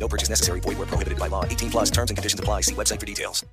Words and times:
No 0.00 0.08
purchase 0.08 0.30
necessary. 0.30 0.60
Void 0.60 0.78
where 0.78 0.88
prohibited 0.88 1.18
by 1.18 1.28
law. 1.28 1.44
18 1.44 1.70
plus 1.70 1.90
terms 1.90 2.10
and 2.10 2.16
conditions 2.16 2.40
apply. 2.40 2.62
See 2.62 2.74
website 2.74 2.98
for 2.98 3.06
details. 3.06 3.44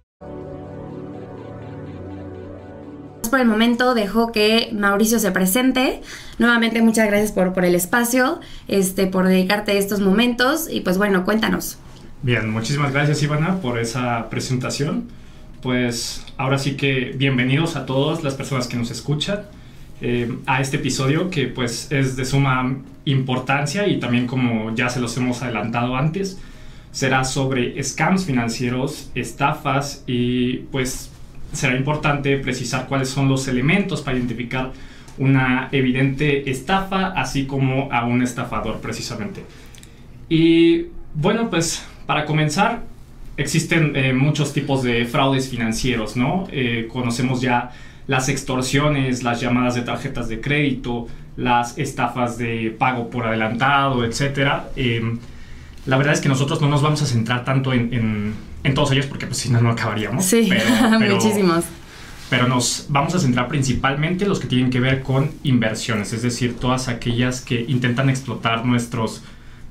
Por 3.30 3.42
el 3.42 3.46
momento 3.46 3.94
dejo 3.94 4.32
que 4.32 4.70
Mauricio 4.72 5.20
se 5.20 5.32
presente. 5.32 6.02
Nuevamente 6.40 6.82
muchas 6.82 7.08
gracias 7.08 7.34
por, 7.34 7.54
por 7.54 7.66
el 7.66 7.76
espacio, 7.76 8.40
este, 8.70 9.08
por 9.08 9.28
dedicarte 9.28 9.78
estos 9.78 10.00
momentos 10.00 10.70
y 10.72 10.80
pues 10.80 10.98
bueno, 10.98 11.26
cuéntanos. 11.26 11.78
Bien, 12.22 12.50
muchísimas 12.50 12.94
gracias 12.94 13.22
Ivana 13.24 13.60
por 13.60 13.80
esa 13.80 14.30
presentación. 14.30 15.10
Pues 15.62 16.26
ahora 16.38 16.58
sí 16.58 16.78
que 16.78 17.14
bienvenidos 17.18 17.76
a 17.76 17.86
todas 17.86 18.24
las 18.24 18.36
personas 18.36 18.68
que 18.68 18.78
nos 18.78 18.92
escuchan 18.92 19.42
eh, 20.02 20.38
a 20.46 20.62
este 20.62 20.78
episodio 20.78 21.30
que 21.30 21.48
pues 21.48 21.92
es 21.92 22.16
de 22.16 22.26
suma 22.26 22.78
importancia 23.06 23.88
y 23.88 24.00
también 24.00 24.28
como 24.28 24.76
ya 24.76 24.90
se 24.90 25.00
los 25.00 25.16
hemos 25.18 25.42
adelantado 25.42 25.96
antes, 25.96 26.40
será 26.92 27.24
sobre 27.24 27.82
scams 27.84 28.26
financieros, 28.26 29.12
estafas 29.16 30.04
y 30.08 30.58
pues 30.72 31.12
será 31.54 31.76
importante 31.76 32.38
precisar 32.38 32.88
cuáles 32.88 33.10
son 33.10 33.30
los 33.30 33.48
elementos 33.48 34.02
para 34.02 34.18
identificar 34.18 34.72
una 35.18 35.70
evidente 35.72 36.50
estafa 36.50 37.08
así 37.08 37.46
como 37.46 37.92
a 37.92 38.06
un 38.06 38.22
estafador 38.22 38.80
precisamente. 38.80 39.44
Y 40.30 40.88
bueno, 41.14 41.50
pues 41.50 41.84
para 42.06 42.26
comenzar, 42.26 42.84
existen 43.38 43.96
eh, 43.96 44.14
muchos 44.14 44.54
tipos 44.54 44.84
de 44.84 45.06
fraudes 45.06 45.50
financieros, 45.50 46.16
¿no? 46.16 46.48
Eh, 46.52 46.88
conocemos 46.92 47.42
ya 47.42 47.72
las 48.08 48.30
extorsiones, 48.30 49.24
las 49.24 49.42
llamadas 49.42 49.76
de 49.76 49.82
tarjetas 49.82 50.30
de 50.30 50.42
crédito, 50.42 51.08
las 51.36 51.78
estafas 51.78 52.38
de 52.38 52.76
pago 52.78 53.10
por 53.10 53.28
adelantado, 53.28 54.04
etc. 54.04 54.64
Em, 54.76 55.20
la 55.86 55.98
verdad 55.98 56.14
es 56.14 56.22
que 56.22 56.30
nosotros 56.30 56.62
no 56.62 56.68
nos 56.68 56.82
vamos 56.82 57.02
a 57.02 57.06
centrar 57.06 57.46
tanto 57.46 57.74
en, 57.74 58.36
en, 58.64 58.74
todos 58.74 58.92
ellos 58.92 59.06
porque 59.06 59.28
pues 59.28 59.38
si 59.38 59.50
no, 59.50 59.62
no 59.62 59.70
acabaríamos. 59.70 60.26
Sí, 60.26 60.50
muchísimos. 61.10 61.66
Pero 62.30 62.48
nos 62.48 62.88
vamos 62.90 63.16
a 63.16 63.20
centrar 63.20 63.48
principalmente 63.48 64.26
en 64.26 64.30
los 64.30 64.40
que 64.40 64.48
tienen 64.48 64.70
que 64.70 64.82
ver 64.82 65.02
con 65.02 65.32
inversiones, 65.44 66.12
es 66.12 66.22
decir, 66.22 66.58
todas 66.58 66.90
aquellas 66.90 67.40
que 67.40 67.62
intentan 67.70 68.10
explotar 68.10 68.66
nuestros 68.66 69.24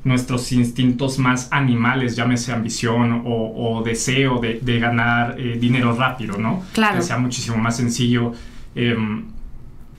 nuestros 0.06 0.52
instintos 0.52 1.18
más 1.18 1.48
animales, 1.50 2.14
llámese 2.14 2.52
ambición 2.52 3.24
o, 3.26 3.82
deseo 3.84 4.40
de, 4.40 4.78
ganar 4.78 5.34
eh, 5.38 5.58
dinero 5.60 5.94
rápido, 5.94 6.38
¿no? 6.38 6.62
Claro. 6.72 6.98
Que 6.98 7.02
sea 7.02 7.18
muchísimo 7.18 7.56
más 7.56 7.76
sencillo 7.76 8.32
em, 8.76 9.24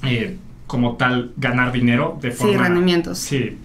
eh, 0.03 0.37
como 0.65 0.95
tal 0.95 1.33
ganar 1.35 1.73
dinero 1.73 2.17
de 2.21 2.31
forma... 2.31 2.53
Sí, 2.53 2.57
rendimientos. 2.57 3.17
Sí, 3.19 3.57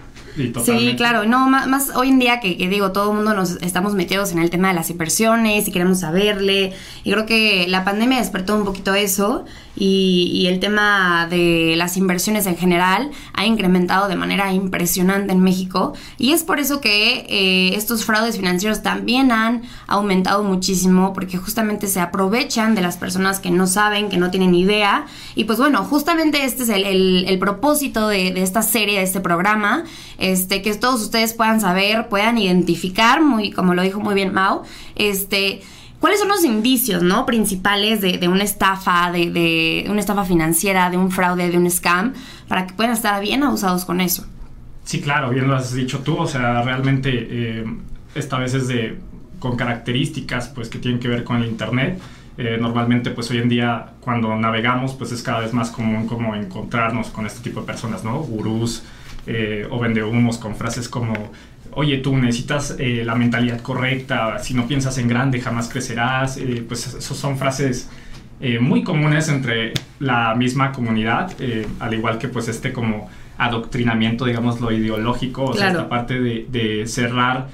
Sí, 0.65 0.95
claro, 0.97 1.27
no, 1.27 1.47
más, 1.47 1.91
hoy 1.95 2.09
en 2.09 2.19
día 2.19 2.41
que, 2.41 2.55
digo, 2.55 2.93
todo 2.93 3.11
el 3.11 3.17
mundo 3.17 3.35
nos 3.35 3.61
estamos 3.61 3.95
metidos 3.95 4.33
en 4.33 4.39
el 4.39 4.49
tema 4.49 4.69
de 4.69 4.75
las 4.75 4.89
inversiones 4.89 5.69
y 5.69 5.73
queremos 5.73 6.01
saberle, 6.01 6.73
y 7.05 7.13
creo 7.13 7.27
que 7.27 7.67
la 7.69 7.85
pandemia 7.85 8.19
despertó 8.19 8.57
un 8.57 8.65
poquito 8.65 8.95
eso 8.95 9.45
y, 9.77 10.47
el 10.47 10.61
tema 10.61 11.27
de 11.31 11.75
las 11.77 11.97
inversiones 11.97 12.47
en 12.47 12.57
general 12.57 13.11
ha 13.33 13.47
incrementado 13.47 14.09
de 14.09 14.17
manera 14.17 14.53
impresionante 14.53 15.33
en 15.33 15.41
México. 15.41 15.95
Y 16.19 16.33
es 16.33 16.43
por 16.43 16.61
eso 16.61 16.81
que 16.81 17.25
eh, 17.29 17.75
estos 17.75 18.05
fraudes 18.05 18.37
financieros 18.37 18.83
también 18.83 19.33
han 19.33 19.63
aumentado 19.87 20.43
muchísimo 20.43 21.13
porque 21.13 21.39
justamente 21.39 21.87
se 21.87 22.01
aprovechan 22.01 22.75
de 22.75 22.83
las 22.83 22.97
personas 22.97 23.41
que 23.41 23.51
no 23.51 23.67
saben, 23.67 24.09
que 24.09 24.19
no 24.19 24.31
tienen 24.31 24.55
idea. 24.55 25.07
Y 25.35 25.45
pues 25.45 25.59
bueno, 25.59 25.85
justamente 25.85 26.45
este 26.45 26.65
es 26.65 26.69
el, 26.69 27.39
propósito 27.39 28.09
de, 28.09 28.33
de 28.33 28.43
esta 28.43 28.63
serie, 28.63 28.99
de 28.99 29.05
este 29.05 29.21
programa 29.21 29.85
este, 30.19 30.63
que 30.63 30.73
todos 30.75 31.03
ustedes 31.03 31.35
puedan 31.35 31.61
saber, 31.61 32.09
puedan 32.09 32.39
identificar, 32.39 33.23
muy, 33.23 33.51
como 33.51 33.75
lo 33.75 33.83
dijo 33.83 34.01
muy 34.01 34.15
bien 34.15 34.33
Mao, 34.33 34.63
este, 34.95 35.63
cuáles 36.03 36.19
son 36.19 36.29
los 36.29 36.45
indicios, 36.45 37.01
¿no? 37.01 37.25
Principales 37.27 38.01
de, 38.01 38.27
una 38.27 38.43
estafa, 38.43 39.13
de, 39.13 39.87
una 39.89 40.01
estafa 40.01 40.25
financiera, 40.25 40.91
de 40.91 40.97
un 40.97 41.13
fraude, 41.13 41.49
de 41.49 41.57
un 41.57 41.71
scam, 41.71 42.13
para 42.49 42.67
que 42.67 42.75
puedan 42.75 42.93
estar 42.93 43.23
bien 43.23 43.45
abusados 43.45 43.85
con 43.85 44.01
eso. 44.01 44.27
Sí, 44.85 45.01
claro, 45.01 45.31
bien 45.31 45.47
lo 45.47 45.55
has 45.55 45.73
dicho 45.73 46.01
tú, 46.01 46.17
o 46.17 46.27
sea, 46.27 46.61
realmente 46.63 47.11
eh, 47.15 47.65
esta 48.17 48.37
vez 48.41 48.53
es 48.53 48.67
de, 48.67 48.99
con 49.39 49.57
características, 49.57 50.49
pues, 50.49 50.69
que 50.69 50.81
tienen 50.81 50.99
que 50.99 51.07
ver 51.07 51.23
con 51.23 51.37
el 51.37 51.49
Internet. 51.49 52.01
Eh, 52.37 52.59
normalmente 52.61 53.11
pues 53.11 53.31
hoy 53.31 53.39
en 53.39 53.51
día 53.51 53.91
cuando 54.01 54.35
navegamos 54.35 54.95
pues 54.95 55.13
es 55.13 55.23
cada 55.23 55.41
vez 55.41 55.53
más 55.53 55.71
común 55.71 56.07
como 56.07 56.35
encontrarnos 56.35 57.09
con 57.09 57.27
este 57.27 57.43
tipo 57.43 57.61
de 57.61 57.67
personas, 57.67 58.05
¿no? 58.05 58.21
Gurús, 58.21 58.83
eh, 59.27 59.69
o 59.71 59.79
vende 59.79 60.03
humos 60.03 60.39
con 60.39 60.57
frases 60.57 60.89
como, 60.89 61.15
oye, 61.75 61.99
tú 61.99 62.17
necesitas 62.17 62.77
eh, 62.79 63.03
la 63.05 63.15
mentalidad 63.15 63.61
correcta, 63.61 64.39
si 64.39 64.55
no 64.55 64.67
piensas 64.67 64.99
en 64.99 65.09
grande 65.09 65.41
jamás 65.41 65.69
crecerás, 65.69 66.37
eh, 66.37 66.65
pues 66.67 66.87
esas 66.87 67.17
son 67.17 67.39
frases 67.39 67.89
muy 68.61 68.83
comunes 68.83 69.29
entre 69.29 69.73
la 70.01 70.35
misma 70.35 70.73
comunidad, 70.73 71.31
al 71.79 71.95
igual 71.95 72.19
que 72.19 72.27
pues 72.27 72.49
este 72.49 72.73
como 72.73 73.09
adoctrinamiento, 73.39 74.25
digamos, 74.25 74.61
lo 74.61 74.73
ideológico, 74.73 75.45
o 75.45 75.55
sea, 75.55 75.69
esta 75.69 75.89
parte 75.89 76.19
de, 76.19 76.47
de, 76.51 76.89
cerrar 76.89 77.47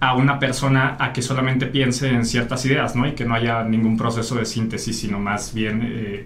a 0.00 0.14
una 0.14 0.38
persona 0.38 0.96
a 0.98 1.12
que 1.12 1.20
solamente 1.20 1.66
piense 1.66 2.08
en 2.08 2.24
ciertas 2.24 2.64
ideas, 2.64 2.96
¿no? 2.96 3.06
Y 3.06 3.12
que 3.12 3.26
no 3.26 3.34
haya 3.34 3.62
ningún 3.62 3.98
proceso 3.98 4.36
de 4.36 4.46
síntesis, 4.46 4.98
sino 4.98 5.20
más 5.20 5.52
bien, 5.52 6.24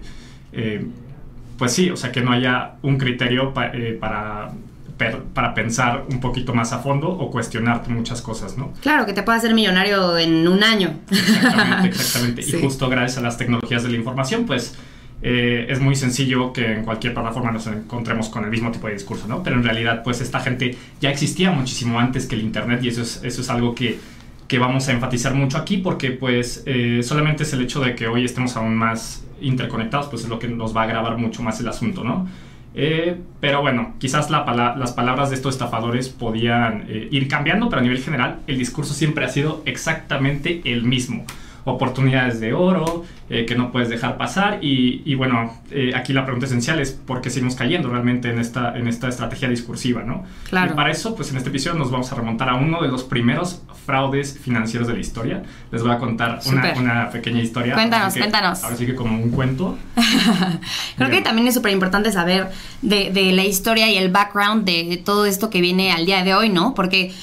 pues 1.57 1.73
sí, 1.73 1.89
o 1.89 1.97
sea, 1.97 2.09
que 2.09 2.21
no 2.21 2.31
haya 2.31 2.75
un 2.83 2.97
criterio 2.97 3.53
para 3.53 4.53
para 4.97 5.53
pensar 5.53 6.05
un 6.09 6.19
poquito 6.19 6.53
más 6.53 6.73
a 6.73 6.79
fondo 6.79 7.09
o 7.09 7.29
cuestionarte 7.29 7.89
muchas 7.91 8.21
cosas, 8.21 8.57
¿no? 8.57 8.73
Claro, 8.81 9.05
que 9.05 9.13
te 9.13 9.23
pueda 9.23 9.37
hacer 9.37 9.53
millonario 9.53 10.17
en 10.17 10.47
un 10.47 10.63
año. 10.63 10.95
Exactamente, 11.11 11.87
exactamente. 11.87 12.41
Y 12.47 12.61
justo 12.61 12.89
gracias 12.89 13.17
a 13.17 13.21
las 13.21 13.37
tecnologías 13.37 13.83
de 13.83 13.89
la 13.89 13.97
información, 13.97 14.45
pues 14.45 14.75
eh, 15.21 15.65
es 15.69 15.79
muy 15.79 15.95
sencillo 15.95 16.53
que 16.53 16.73
en 16.73 16.83
cualquier 16.83 17.13
plataforma 17.13 17.51
nos 17.51 17.65
encontremos 17.67 18.29
con 18.29 18.43
el 18.43 18.51
mismo 18.51 18.71
tipo 18.71 18.87
de 18.87 18.93
discurso, 18.93 19.27
¿no? 19.27 19.43
Pero 19.43 19.55
en 19.55 19.63
realidad, 19.63 20.03
pues 20.03 20.21
esta 20.21 20.39
gente 20.39 20.77
ya 21.01 21.09
existía 21.09 21.51
muchísimo 21.51 21.99
antes 21.99 22.27
que 22.27 22.35
el 22.35 22.41
Internet 22.41 22.83
y 22.83 22.89
eso 22.89 23.01
es, 23.01 23.21
eso 23.23 23.41
es 23.41 23.49
algo 23.49 23.73
que, 23.73 23.99
que 24.47 24.59
vamos 24.59 24.87
a 24.87 24.93
enfatizar 24.93 25.33
mucho 25.33 25.57
aquí 25.57 25.77
porque 25.77 26.11
pues 26.11 26.63
eh, 26.65 27.01
solamente 27.03 27.43
es 27.43 27.53
el 27.53 27.61
hecho 27.61 27.81
de 27.81 27.95
que 27.95 28.07
hoy 28.07 28.25
estemos 28.25 28.55
aún 28.55 28.75
más 28.75 29.23
interconectados, 29.41 30.07
pues 30.07 30.23
es 30.23 30.29
lo 30.29 30.39
que 30.39 30.47
nos 30.47 30.75
va 30.75 30.81
a 30.81 30.83
agravar 30.85 31.17
mucho 31.17 31.41
más 31.41 31.59
el 31.59 31.67
asunto, 31.67 32.03
¿no? 32.03 32.27
Eh, 32.79 33.19
pero 33.39 33.61
bueno, 33.61 33.95
quizás 33.97 34.29
las 34.29 34.91
palabras 34.93 35.29
de 35.31 35.35
estos 35.35 35.55
estafadores 35.55 36.09
podían 36.09 36.85
eh, 36.87 37.07
ir 37.09 37.27
cambiando, 37.27 37.69
pero 37.69 37.79
a 37.79 37.83
nivel 37.83 37.97
general 37.97 38.41
el 38.45 38.59
discurso 38.59 38.93
siempre 38.93 39.25
ha 39.25 39.29
sido 39.29 39.63
exactamente 39.65 40.61
el 40.63 40.83
mismo 40.83 41.25
oportunidades 41.65 42.39
de 42.39 42.53
oro 42.53 43.03
eh, 43.29 43.45
que 43.45 43.55
no 43.55 43.71
puedes 43.71 43.89
dejar 43.89 44.15
pasar. 44.15 44.59
Y, 44.61 45.15
bueno, 45.15 45.59
aquí 45.95 46.13
la 46.13 46.23
pregunta 46.23 46.45
esencial 46.45 46.79
es 46.79 46.91
por 46.91 47.19
qué 47.19 47.31
seguimos 47.31 47.55
cayendo 47.55 47.89
realmente 47.89 48.29
en 48.29 48.39
esta, 48.39 48.77
en 48.77 48.87
esta 48.87 49.09
estrategia 49.09 49.49
discursiva, 49.49 50.03
¿no? 50.03 50.23
Claro. 50.47 50.73
Y 50.73 50.75
para 50.75 50.91
eso, 50.91 51.15
pues 51.15 51.31
en 51.31 51.37
este 51.37 51.49
episodio 51.49 51.77
nos 51.77 51.89
vamos 51.91 52.11
a 52.11 52.15
remontar 52.15 52.47
a 52.47 52.55
uno 52.55 52.81
de 52.81 52.87
los 52.87 53.03
primeros 53.03 53.63
fraudes 53.87 54.37
financieros 54.37 54.85
de 54.89 54.95
la 54.95 54.99
historia. 54.99 55.43
Les 55.71 55.81
voy 55.81 55.91
a 55.91 55.97
contar 55.97 56.41
una, 56.45 57.09
pequeña 57.09 57.41
historia. 57.41 57.73
Cuéntanos, 57.73 58.15
cuéntanos. 58.15 58.61
Ahora 58.63 58.75
sí 58.75 58.85
que 58.85 58.93
como 58.93 59.15
un 59.17 59.31
cuento. 59.31 59.77
Creo 60.97 61.09
que 61.09 61.21
también 61.21 61.47
es 61.47 61.53
súper 61.53 61.71
importante 61.71 62.11
saber 62.11 62.51
de, 62.81 63.11
de 63.11 63.31
la 63.31 63.45
historia 63.45 63.89
y 63.89 63.95
el 63.95 64.11
background 64.11 64.65
de 64.65 65.01
todo 65.03 65.25
esto 65.25 65.49
que 65.49 65.61
viene 65.61 65.93
al 65.93 66.05
día 66.05 66.23
de 66.25 66.35
hoy, 66.35 66.49
¿no? 66.49 66.75
Porque 66.75 67.13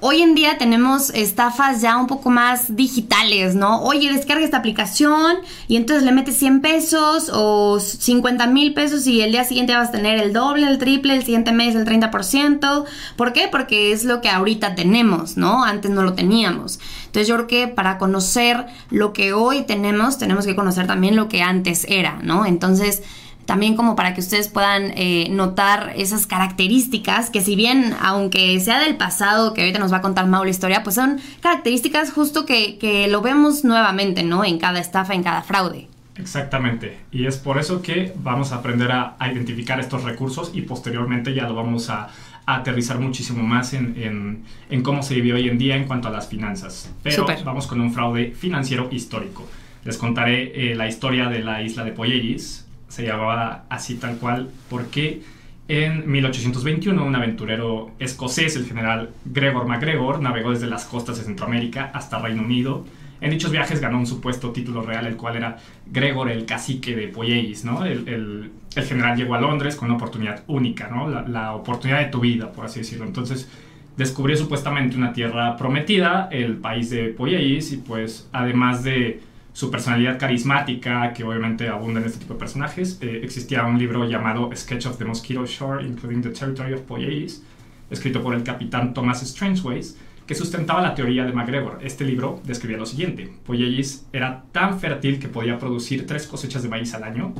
hoy 0.00 0.22
en 0.22 0.34
día 0.34 0.58
tenemos 0.58 1.10
estafas 1.10 1.80
ya 1.80 1.96
un 1.96 2.06
poco 2.06 2.30
más 2.30 2.76
digitales, 2.76 3.54
¿no? 3.54 3.82
Oye, 3.82 4.12
descarga 4.12 4.44
esta 4.44 4.58
aplicación 4.58 5.38
y 5.68 5.76
entonces 5.76 6.04
le 6.04 6.12
metes 6.12 6.36
100 6.36 6.60
pesos 6.60 7.30
o 7.32 7.80
50 7.80 8.46
mil 8.48 8.74
pesos 8.74 9.06
y 9.06 9.22
el 9.22 9.32
día 9.32 9.44
siguiente 9.44 9.74
vas 9.74 9.88
a 9.88 9.92
tener 9.92 10.20
el 10.20 10.32
doble, 10.32 10.66
el 10.66 10.78
triple, 10.78 11.16
el 11.16 11.24
siguiente 11.24 11.52
mes 11.52 11.74
el 11.74 11.86
30%. 11.86 12.84
¿Por 13.16 13.32
qué? 13.32 13.48
Porque 13.50 13.92
es 13.92 14.04
lo 14.04 14.20
que 14.20 14.28
ahorita 14.28 14.74
tenemos, 14.74 15.36
¿no? 15.36 15.64
Antes 15.64 15.90
no 15.90 16.02
lo 16.02 16.09
teníamos. 16.14 16.80
Entonces 17.06 17.28
yo 17.28 17.36
creo 17.36 17.46
que 17.46 17.68
para 17.68 17.98
conocer 17.98 18.66
lo 18.90 19.12
que 19.12 19.32
hoy 19.32 19.62
tenemos, 19.62 20.18
tenemos 20.18 20.46
que 20.46 20.54
conocer 20.54 20.86
también 20.86 21.16
lo 21.16 21.28
que 21.28 21.42
antes 21.42 21.84
era, 21.88 22.18
¿no? 22.22 22.46
Entonces 22.46 23.02
también 23.46 23.74
como 23.74 23.96
para 23.96 24.14
que 24.14 24.20
ustedes 24.20 24.46
puedan 24.46 24.92
eh, 24.94 25.26
notar 25.30 25.92
esas 25.96 26.26
características 26.26 27.30
que 27.30 27.40
si 27.40 27.56
bien, 27.56 27.96
aunque 28.00 28.60
sea 28.60 28.78
del 28.78 28.96
pasado, 28.96 29.54
que 29.54 29.62
ahorita 29.62 29.80
nos 29.80 29.92
va 29.92 29.96
a 29.96 30.02
contar 30.02 30.28
Mau 30.28 30.44
la 30.44 30.50
historia, 30.50 30.84
pues 30.84 30.94
son 30.94 31.20
características 31.40 32.12
justo 32.12 32.46
que, 32.46 32.78
que 32.78 33.08
lo 33.08 33.22
vemos 33.22 33.64
nuevamente, 33.64 34.22
¿no? 34.22 34.44
En 34.44 34.58
cada 34.58 34.78
estafa, 34.78 35.14
en 35.14 35.24
cada 35.24 35.42
fraude. 35.42 35.88
Exactamente. 36.20 36.98
Y 37.10 37.26
es 37.26 37.38
por 37.38 37.58
eso 37.58 37.82
que 37.82 38.12
vamos 38.16 38.52
a 38.52 38.56
aprender 38.56 38.92
a, 38.92 39.16
identificar 39.32 39.80
estos 39.80 40.04
recursos 40.04 40.50
y 40.54 40.62
posteriormente 40.62 41.34
ya 41.34 41.48
lo 41.48 41.54
vamos 41.54 41.90
a, 41.90 42.08
aterrizar 42.56 42.98
muchísimo 42.98 43.42
más 43.42 43.74
en, 43.74 44.44
cómo 44.82 45.02
se 45.02 45.14
vive 45.14 45.34
hoy 45.34 45.48
en 45.48 45.58
día 45.58 45.76
en 45.76 45.84
cuanto 45.84 46.08
a 46.08 46.10
las 46.10 46.28
finanzas. 46.28 46.92
Pero 47.02 47.26
vamos 47.44 47.66
con 47.66 47.80
un 47.80 47.92
fraude 47.92 48.32
financiero 48.32 48.88
histórico. 48.90 49.48
Les 49.84 49.96
contaré 49.96 50.72
eh, 50.72 50.74
la 50.74 50.86
historia 50.86 51.28
de 51.28 51.40
la 51.40 51.62
isla 51.62 51.84
de 51.84 51.92
Poyeris. 51.92 52.66
Se 52.88 53.04
llamaba 53.04 53.64
así 53.68 53.94
tal 53.96 54.16
cual 54.16 54.50
porque 54.68 55.22
en 55.68 56.10
1821 56.10 57.04
un 57.04 57.14
aventurero 57.14 57.92
escocés, 57.98 58.56
el 58.56 58.66
general 58.66 59.10
Gregor 59.24 59.66
MacGregor, 59.66 60.20
navegó 60.20 60.50
desde 60.50 60.66
las 60.66 60.84
costas 60.84 61.18
de 61.18 61.24
Centroamérica 61.24 61.90
hasta 61.94 62.18
Reino 62.18 62.42
Unido 62.42 62.84
en 63.20 63.30
dichos 63.30 63.50
viajes 63.50 63.80
ganó 63.80 63.98
un 63.98 64.06
supuesto 64.06 64.50
título 64.50 64.82
real, 64.82 65.06
el 65.06 65.16
cual 65.16 65.36
era 65.36 65.58
Gregor 65.86 66.30
el 66.30 66.46
cacique 66.46 66.96
de 66.96 67.08
Poyais, 67.08 67.64
¿no? 67.64 67.84
El, 67.84 68.52
general 68.74 69.16
llegó 69.16 69.34
a 69.34 69.40
Londres 69.40 69.76
con 69.76 69.88
una 69.88 69.96
oportunidad 69.96 70.44
única, 70.46 70.88
¿no? 70.88 71.08
La, 71.08 71.54
oportunidad 71.54 71.98
de 71.98 72.06
tu 72.06 72.20
vida, 72.20 72.52
por 72.52 72.64
así 72.64 72.80
decirlo. 72.80 73.04
Entonces 73.04 73.50
descubrió 73.96 74.36
supuestamente 74.36 74.96
una 74.96 75.12
tierra 75.12 75.56
prometida, 75.56 76.28
el 76.30 76.56
país 76.56 76.88
de 76.90 77.08
Poyais, 77.08 77.72
y 77.72 77.76
pues 77.78 78.28
además 78.32 78.84
de 78.84 79.20
su 79.52 79.70
personalidad 79.70 80.18
carismática, 80.18 81.12
que 81.12 81.24
obviamente 81.24 81.68
abunda 81.68 82.00
en 82.00 82.06
este 82.06 82.20
tipo 82.20 82.34
de 82.34 82.40
personajes, 82.40 82.98
eh, 83.02 83.20
existía 83.22 83.64
un 83.64 83.78
libro 83.78 84.08
llamado 84.08 84.48
Sketch 84.54 84.86
of 84.86 84.96
the 84.96 85.04
Mosquito 85.04 85.44
Shore, 85.44 85.84
including 85.84 86.22
the 86.22 86.30
Territory 86.30 86.72
of 86.72 86.82
Poyais, 86.82 87.42
escrito 87.90 88.22
por 88.22 88.34
el 88.34 88.44
capitán 88.44 88.94
Thomas 88.94 89.20
Strangeways, 89.22 89.98
que 90.30 90.36
sustentaba 90.36 90.80
la 90.80 90.94
teoría 90.94 91.24
de 91.24 91.32
MacGregor. 91.32 91.80
Este 91.82 92.04
libro 92.04 92.40
describía 92.44 92.78
lo 92.78 92.86
siguiente. 92.86 93.32
Poyellis 93.44 94.06
era 94.12 94.44
tan 94.52 94.78
fértil 94.78 95.18
que 95.18 95.26
podía 95.26 95.58
producir 95.58 96.06
tres 96.06 96.28
cosechas 96.28 96.62
de 96.62 96.68
maíz 96.68 96.94
al 96.94 97.02
año. 97.02 97.34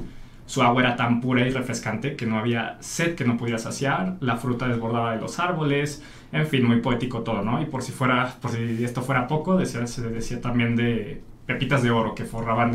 Su 0.47 0.61
agua 0.61 0.83
era 0.83 0.97
tan 0.97 1.21
pura 1.21 1.47
y 1.47 1.51
refrescante 1.51 2.17
que 2.17 2.27
no 2.27 2.37
había 2.37 2.79
sed 2.81 3.15
que 3.15 3.25
no 3.25 3.37
pudiera 3.37 3.61
saciar. 3.61 4.17
La 4.19 4.39
fruta 4.39 4.67
desbordaba 4.67 5.15
de 5.15 5.21
los 5.21 5.39
árboles. 5.39 6.03
En 6.33 6.49
fin, 6.49 6.67
muy 6.67 6.81
poético 6.81 7.21
todo, 7.21 7.43
¿no? 7.43 7.63
Y 7.63 7.67
por 7.67 7.83
si, 7.83 7.93
fuera, 7.93 8.35
por 8.43 8.51
si 8.51 8.83
esto 8.83 9.03
fuera 9.03 9.29
poco, 9.29 9.57
decía, 9.57 9.87
se 9.87 10.03
decía 10.11 10.41
también 10.41 10.75
de 10.75 11.23
pepitas 11.47 11.85
de 11.85 11.93
oro 11.93 12.17
que 12.17 12.25
forraban 12.25 12.75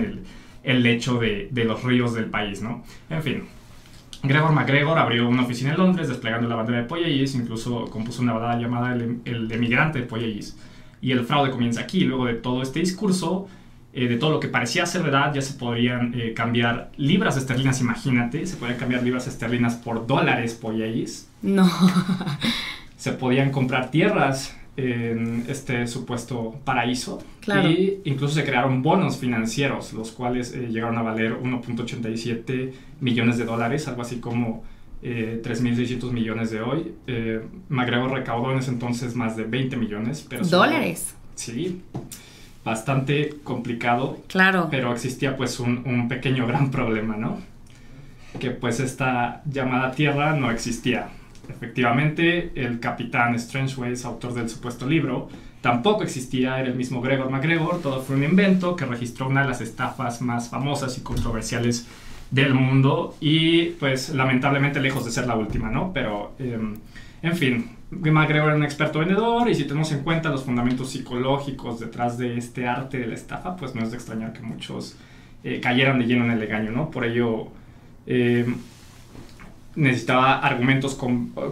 el, 0.63 0.81
lecho 0.81 1.19
de 1.19 1.65
los 1.65 1.83
ríos 1.83 2.13
del 2.13 2.27
país, 2.27 2.61
¿no? 2.61 2.85
En 3.09 3.21
fin, 3.21 3.43
Gregor 4.27 4.51
MacGregor 4.51 4.97
abrió 4.97 5.27
una 5.27 5.43
oficina 5.43 5.71
en 5.71 5.77
Londres 5.77 6.07
desplegando 6.07 6.47
la 6.47 6.55
bandera 6.55 6.79
de 6.79 6.85
Poyellis, 6.85 7.35
incluso 7.35 7.85
compuso 7.85 8.21
una 8.21 8.33
balada 8.33 8.59
llamada 8.59 8.93
El, 8.93 9.21
el 9.25 9.51
emigrante 9.51 9.99
de 9.99 10.05
Poyellis. 10.05 10.57
Y 11.01 11.11
el 11.11 11.25
fraude 11.25 11.51
comienza 11.51 11.81
aquí. 11.81 12.03
Luego 12.03 12.25
de 12.25 12.33
todo 12.35 12.61
este 12.61 12.79
discurso, 12.79 13.47
eh, 13.97 14.09
de 14.09 14.17
todo 14.17 14.31
lo 14.31 14.39
que 14.41 14.49
parecía 14.49 14.85
ser 14.85 15.03
verdad, 15.03 15.33
ya 15.33 15.41
se 15.41 15.53
podrían 15.53 16.13
eh, 16.19 16.33
cambiar 16.33 16.91
libras 16.97 17.37
esterlinas, 17.37 17.79
imagínate, 17.79 18.45
se 18.45 18.57
podían 18.57 18.77
cambiar 18.77 19.03
libras 19.03 19.25
esterlinas 19.25 19.75
por 19.75 20.05
dólares 20.05 20.53
Poyellis. 20.53 21.29
No. 21.41 21.69
se 22.97 23.13
podían 23.13 23.51
comprar 23.51 23.91
tierras 23.91 24.53
en 24.77 25.45
este 25.47 25.87
supuesto 25.87 26.59
paraíso. 26.63 27.23
Claro. 27.39 27.69
Y 27.69 28.01
incluso 28.05 28.35
se 28.35 28.43
crearon 28.43 28.81
bonos 28.81 29.17
financieros, 29.17 29.93
los 29.93 30.11
cuales 30.11 30.53
eh, 30.53 30.67
llegaron 30.69 30.97
a 30.97 31.01
valer 31.01 31.39
1.87 31.39 32.71
millones 32.99 33.37
de 33.37 33.45
dólares, 33.45 33.87
algo 33.87 34.01
así 34.01 34.17
como 34.19 34.63
eh, 35.01 35.41
3.600 35.43 36.11
millones 36.11 36.51
de 36.51 36.61
hoy. 36.61 36.93
Eh, 37.07 37.41
recaudó 37.69 38.51
en 38.51 38.59
ese 38.59 38.71
entonces 38.71 39.15
más 39.15 39.37
de 39.37 39.43
20 39.43 39.77
millones. 39.77 40.25
Pero 40.27 40.45
¿Dólares? 40.45 41.15
sí, 41.35 41.81
bastante 42.63 43.35
complicado. 43.43 44.19
Claro. 44.27 44.67
Pero 44.69 44.91
existía 44.91 45.37
pues 45.37 45.59
un, 45.59 45.83
un 45.85 46.07
pequeño 46.07 46.47
gran 46.47 46.71
problema, 46.71 47.15
¿no? 47.15 47.39
Que 48.39 48.51
pues 48.51 48.81
esta 48.81 49.41
llamada 49.45 49.91
tierra 49.91 50.35
no 50.35 50.51
existía. 50.51 51.09
Efectivamente, 51.49 52.51
el 52.55 52.79
capitán 52.79 53.37
Strangeways, 53.39 54.05
autor 54.05 54.33
del 54.33 54.49
supuesto 54.49 54.87
libro, 54.87 55.29
tampoco 55.61 56.03
existía, 56.03 56.59
era 56.59 56.69
el 56.69 56.75
mismo 56.75 57.01
Gregor 57.01 57.29
MacGregor, 57.29 57.81
todo 57.81 58.01
fue 58.01 58.15
un 58.15 58.23
invento 58.23 58.75
que 58.75 58.85
registró 58.85 59.27
una 59.27 59.41
de 59.41 59.47
las 59.47 59.61
estafas 59.61 60.21
más 60.21 60.49
famosas 60.49 60.97
y 60.97 61.01
controversiales 61.01 61.87
del 62.31 62.53
mundo 62.53 63.15
y 63.19 63.71
pues 63.79 64.09
lamentablemente 64.09 64.79
lejos 64.79 65.05
de 65.05 65.11
ser 65.11 65.27
la 65.27 65.35
última, 65.35 65.69
¿no? 65.69 65.91
Pero, 65.93 66.33
em, 66.39 66.75
en 67.21 67.35
fin, 67.35 67.69
MacGregor 67.89 68.49
era 68.49 68.57
un 68.57 68.63
experto 68.63 68.99
vendedor 68.99 69.49
y 69.49 69.55
si 69.55 69.63
tenemos 69.63 69.91
en 69.91 70.03
cuenta 70.03 70.29
los 70.29 70.43
fundamentos 70.43 70.89
psicológicos 70.89 71.79
detrás 71.79 72.17
de 72.17 72.37
este 72.37 72.67
arte 72.67 72.99
de 72.99 73.07
la 73.07 73.15
estafa, 73.15 73.55
pues 73.55 73.73
no 73.73 73.83
es 73.83 73.91
de 73.91 73.97
extrañar 73.97 74.33
que 74.33 74.41
muchos 74.41 74.97
eh, 75.43 75.59
cayeran 75.61 75.99
de 75.99 76.05
lleno 76.05 76.25
en 76.25 76.31
el 76.31 76.43
engaño, 76.43 76.71
¿no? 76.71 76.91
Por 76.91 77.05
ello... 77.05 77.47
Em, 78.07 78.55
necesitaba 79.75 80.39
argumentos 80.39 80.95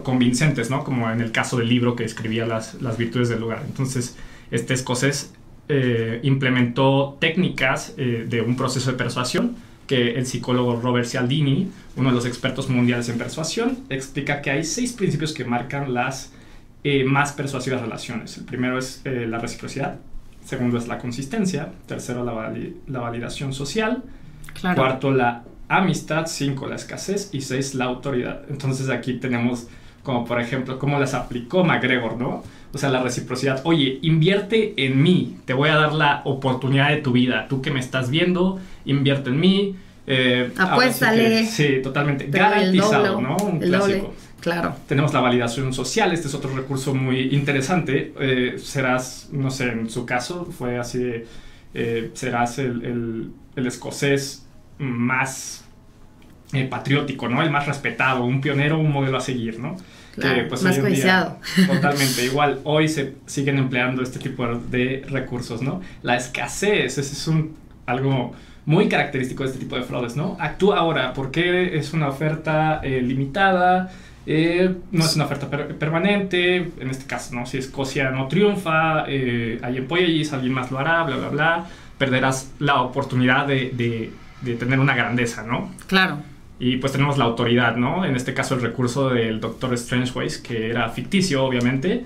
convincentes, 0.02 0.70
¿no? 0.70 0.84
Como 0.84 1.10
en 1.10 1.20
el 1.20 1.30
caso 1.32 1.58
del 1.58 1.68
libro 1.68 1.94
que 1.94 2.04
escribía 2.04 2.46
las, 2.46 2.80
las 2.80 2.96
virtudes 2.96 3.28
del 3.28 3.40
lugar. 3.40 3.62
Entonces, 3.66 4.16
este 4.50 4.74
escocés 4.74 5.32
eh, 5.68 6.20
implementó 6.22 7.16
técnicas 7.20 7.94
eh, 7.96 8.26
de 8.28 8.40
un 8.40 8.56
proceso 8.56 8.90
de 8.90 8.96
persuasión 8.96 9.56
que 9.86 10.14
el 10.14 10.26
psicólogo 10.26 10.80
Robert 10.80 11.06
Cialdini, 11.06 11.70
uno 11.96 12.08
de 12.08 12.14
los 12.14 12.24
expertos 12.24 12.70
mundiales 12.70 13.08
en 13.10 13.18
persuasión, 13.18 13.78
explica 13.90 14.40
que 14.40 14.50
hay 14.50 14.64
seis 14.64 14.92
principios 14.92 15.34
que 15.34 15.44
marcan 15.44 15.92
las 15.92 16.32
eh, 16.82 17.04
más 17.04 17.32
persuasivas 17.32 17.82
relaciones. 17.82 18.38
El 18.38 18.44
primero 18.44 18.78
es 18.78 19.02
la 19.04 19.38
reciprocidad, 19.38 19.98
segundo 20.44 20.78
es 20.78 20.88
la 20.88 20.98
consistencia, 20.98 21.72
tercero 21.86 22.24
la, 22.24 22.54
la 22.86 23.00
validación 23.00 23.52
social, 23.52 24.02
cuarto 24.74 25.10
la 25.10 25.44
amistad, 25.78 26.26
5 26.26 26.66
la 26.66 26.76
escasez 26.76 27.30
y 27.32 27.40
6 27.40 27.74
la 27.74 27.86
autoridad. 27.86 28.42
Entonces 28.48 28.88
aquí 28.90 29.14
tenemos 29.14 29.68
como 30.02 30.24
por 30.24 30.40
ejemplo 30.40 30.78
cómo 30.78 31.00
las 31.00 31.14
aplicó 31.14 31.64
MacGregor, 31.64 32.16
¿no? 32.16 32.42
O 32.72 32.78
sea, 32.78 32.90
la 32.90 33.02
reciprocidad. 33.02 33.60
Oye, 33.64 33.98
invierte 34.02 34.74
en 34.76 35.02
mí, 35.02 35.36
te 35.44 35.54
voy 35.54 35.70
a 35.70 35.76
dar 35.76 35.92
la 35.92 36.22
oportunidad 36.24 36.90
de 36.90 36.96
tu 36.98 37.12
vida. 37.12 37.46
Tú 37.48 37.62
que 37.62 37.70
me 37.70 37.80
estás 37.80 38.10
viendo, 38.10 38.60
invierte 38.84 39.30
en 39.30 39.40
mí. 39.40 39.76
Eh, 40.06 40.52
Apuéstale. 40.58 41.46
Sí, 41.46 41.80
totalmente. 41.82 42.26
Garantizado, 42.26 43.20
¿no? 43.20 43.36
Un 43.36 43.60
clásico. 43.60 44.12
Claro. 44.40 44.76
Tenemos 44.86 45.14
la 45.14 45.20
validación 45.20 45.72
social, 45.72 46.12
este 46.12 46.28
es 46.28 46.34
otro 46.34 46.54
recurso 46.54 46.94
muy 46.94 47.34
interesante. 47.34 48.12
Eh, 48.20 48.56
serás, 48.58 49.30
no 49.32 49.50
sé, 49.50 49.70
en 49.70 49.88
su 49.88 50.04
caso 50.04 50.44
fue 50.44 50.76
así 50.76 51.22
eh, 51.72 52.10
serás 52.14 52.58
el, 52.58 52.84
el, 52.84 53.30
el 53.56 53.66
escocés 53.66 54.46
más 54.78 55.63
eh, 56.54 56.64
patriótico, 56.64 57.28
¿no? 57.28 57.42
El 57.42 57.50
más 57.50 57.66
respetado, 57.66 58.24
un 58.24 58.40
pionero, 58.40 58.78
un 58.78 58.92
modelo 58.92 59.18
a 59.18 59.20
seguir, 59.20 59.58
¿no? 59.58 59.76
que, 60.14 60.44
pues, 60.48 60.62
más 60.62 60.78
codiciado. 60.78 61.38
Totalmente. 61.66 62.24
Igual, 62.24 62.60
hoy 62.62 62.88
se 62.88 63.14
siguen 63.26 63.58
empleando 63.58 64.00
este 64.00 64.20
tipo 64.20 64.46
de 64.46 65.04
recursos, 65.08 65.60
¿no? 65.60 65.80
La 66.02 66.16
escasez, 66.16 66.98
ese 66.98 67.00
es 67.00 67.26
un, 67.26 67.56
algo 67.86 68.32
muy 68.64 68.88
característico 68.88 69.42
de 69.42 69.48
este 69.48 69.58
tipo 69.58 69.74
de 69.74 69.82
fraudes, 69.82 70.14
¿no? 70.14 70.36
Actúa 70.38 70.78
ahora, 70.78 71.12
porque 71.12 71.76
es 71.76 71.92
una 71.92 72.08
oferta 72.08 72.80
eh, 72.84 73.02
limitada? 73.02 73.90
Eh, 74.26 74.72
no 74.92 75.04
es 75.04 75.16
una 75.16 75.24
oferta 75.24 75.50
permanente, 75.50 76.56
en 76.78 76.90
este 76.90 77.06
caso, 77.06 77.34
¿no? 77.34 77.44
Si 77.44 77.58
Escocia 77.58 78.10
no 78.10 78.28
triunfa, 78.28 79.04
hay 79.04 79.58
en 79.60 80.34
alguien 80.34 80.52
más 80.52 80.70
lo 80.70 80.78
hará, 80.78 81.02
bla, 81.02 81.16
bla, 81.16 81.28
bla, 81.28 81.66
perderás 81.98 82.52
la 82.60 82.80
oportunidad 82.82 83.48
de 83.48 84.12
de 84.44 84.54
tener 84.54 84.78
una 84.78 84.94
grandeza, 84.94 85.42
¿no? 85.42 85.70
Claro. 85.86 86.18
Y 86.58 86.76
pues 86.76 86.92
tenemos 86.92 87.18
la 87.18 87.24
autoridad, 87.24 87.76
¿no? 87.76 88.04
En 88.04 88.14
este 88.16 88.32
caso 88.32 88.54
el 88.54 88.62
recurso 88.62 89.10
del 89.10 89.40
Doctor 89.40 89.76
Strangeways, 89.76 90.38
que 90.38 90.70
era 90.70 90.88
ficticio, 90.88 91.44
obviamente. 91.44 92.04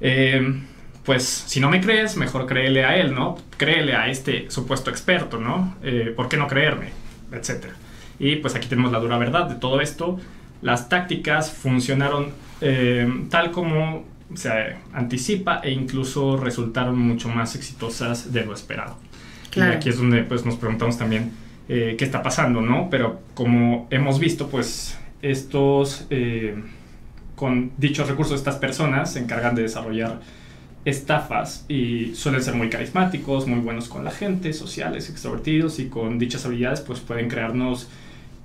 Eh, 0.00 0.62
pues 1.04 1.24
si 1.24 1.58
no 1.58 1.68
me 1.68 1.80
crees, 1.80 2.16
mejor 2.16 2.46
créele 2.46 2.84
a 2.84 2.96
él, 2.96 3.14
¿no? 3.14 3.38
Créele 3.56 3.94
a 3.94 4.08
este 4.08 4.50
supuesto 4.50 4.90
experto, 4.90 5.38
¿no? 5.38 5.76
Eh, 5.82 6.12
¿Por 6.14 6.28
qué 6.28 6.36
no 6.36 6.46
creerme? 6.46 6.90
Etcétera. 7.32 7.74
Y 8.18 8.36
pues 8.36 8.54
aquí 8.54 8.68
tenemos 8.68 8.92
la 8.92 9.00
dura 9.00 9.18
verdad 9.18 9.48
de 9.48 9.56
todo 9.56 9.80
esto. 9.80 10.20
Las 10.60 10.88
tácticas 10.88 11.50
funcionaron 11.50 12.30
eh, 12.60 13.08
tal 13.30 13.50
como 13.50 14.04
se 14.34 14.76
anticipa 14.92 15.60
e 15.62 15.72
incluso 15.72 16.36
resultaron 16.36 16.96
mucho 16.96 17.28
más 17.28 17.56
exitosas 17.56 18.32
de 18.32 18.44
lo 18.44 18.54
esperado. 18.54 18.96
Claro. 19.50 19.72
Y 19.72 19.76
aquí 19.76 19.88
es 19.88 19.98
donde 19.98 20.22
pues 20.22 20.46
nos 20.46 20.54
preguntamos 20.54 20.96
también 20.96 21.32
eh, 21.74 21.94
qué 21.96 22.04
está 22.04 22.22
pasando, 22.22 22.60
¿no? 22.60 22.88
Pero 22.90 23.20
como 23.34 23.86
hemos 23.90 24.18
visto, 24.20 24.48
pues 24.48 24.98
estos, 25.22 26.06
eh, 26.10 26.54
con 27.36 27.70
dichos 27.78 28.08
recursos, 28.08 28.34
estas 28.38 28.56
personas 28.56 29.12
se 29.14 29.20
encargan 29.20 29.54
de 29.54 29.62
desarrollar 29.62 30.20
estafas 30.84 31.64
y 31.68 32.14
suelen 32.14 32.42
ser 32.42 32.54
muy 32.54 32.68
carismáticos, 32.68 33.46
muy 33.46 33.60
buenos 33.60 33.88
con 33.88 34.04
la 34.04 34.10
gente, 34.10 34.52
sociales, 34.52 35.08
extrovertidos 35.10 35.78
y 35.78 35.86
con 35.88 36.18
dichas 36.18 36.44
habilidades 36.44 36.80
pues 36.80 37.00
pueden 37.00 37.28
crearnos 37.28 37.88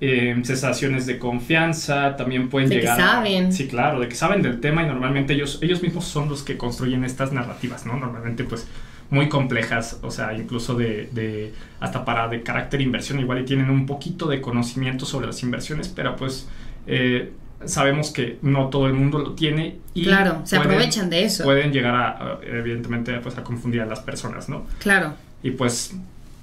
eh, 0.00 0.38
sensaciones 0.44 1.06
de 1.06 1.18
confianza, 1.18 2.16
también 2.16 2.48
pueden 2.48 2.68
De 2.68 2.76
que 2.76 2.80
llegar 2.82 3.00
a- 3.00 3.04
saben. 3.14 3.52
sí, 3.52 3.66
claro, 3.66 3.98
de 3.98 4.08
que 4.08 4.14
saben 4.14 4.42
del 4.42 4.60
tema 4.60 4.84
y 4.84 4.86
normalmente 4.86 5.34
ellos, 5.34 5.58
ellos 5.60 5.82
mismos 5.82 6.04
son 6.04 6.28
los 6.28 6.44
que 6.44 6.56
construyen 6.56 7.02
estas 7.04 7.32
narrativas, 7.32 7.84
¿no? 7.84 7.96
Normalmente 7.98 8.44
pues 8.44 8.68
muy 9.10 9.28
complejas, 9.28 9.98
o 10.02 10.10
sea, 10.10 10.34
incluso 10.34 10.74
de, 10.74 11.08
de 11.12 11.52
hasta 11.80 12.04
para 12.04 12.28
de 12.28 12.42
carácter 12.42 12.80
inversión, 12.80 13.18
igual 13.20 13.40
y 13.40 13.44
tienen 13.44 13.70
un 13.70 13.86
poquito 13.86 14.28
de 14.28 14.40
conocimiento 14.40 15.06
sobre 15.06 15.26
las 15.26 15.42
inversiones, 15.42 15.88
pero 15.88 16.14
pues 16.16 16.46
eh, 16.86 17.32
sabemos 17.64 18.10
que 18.10 18.38
no 18.42 18.68
todo 18.68 18.86
el 18.86 18.92
mundo 18.92 19.18
lo 19.18 19.32
tiene 19.32 19.78
y 19.94 20.04
Claro, 20.04 20.42
se 20.44 20.56
pueden- 20.56 20.72
aprovechan 20.72 21.10
de 21.10 21.24
eso. 21.24 21.44
Pueden 21.44 21.72
llegar 21.72 21.94
a, 21.94 22.38
evidentemente, 22.42 23.12
pues 23.20 23.36
a 23.38 23.42
confundir 23.44 23.80
a 23.80 23.86
las 23.86 24.00
personas, 24.00 24.48
¿no? 24.48 24.66
Claro. 24.78 25.14
y 25.42 25.52
pues 25.52 25.94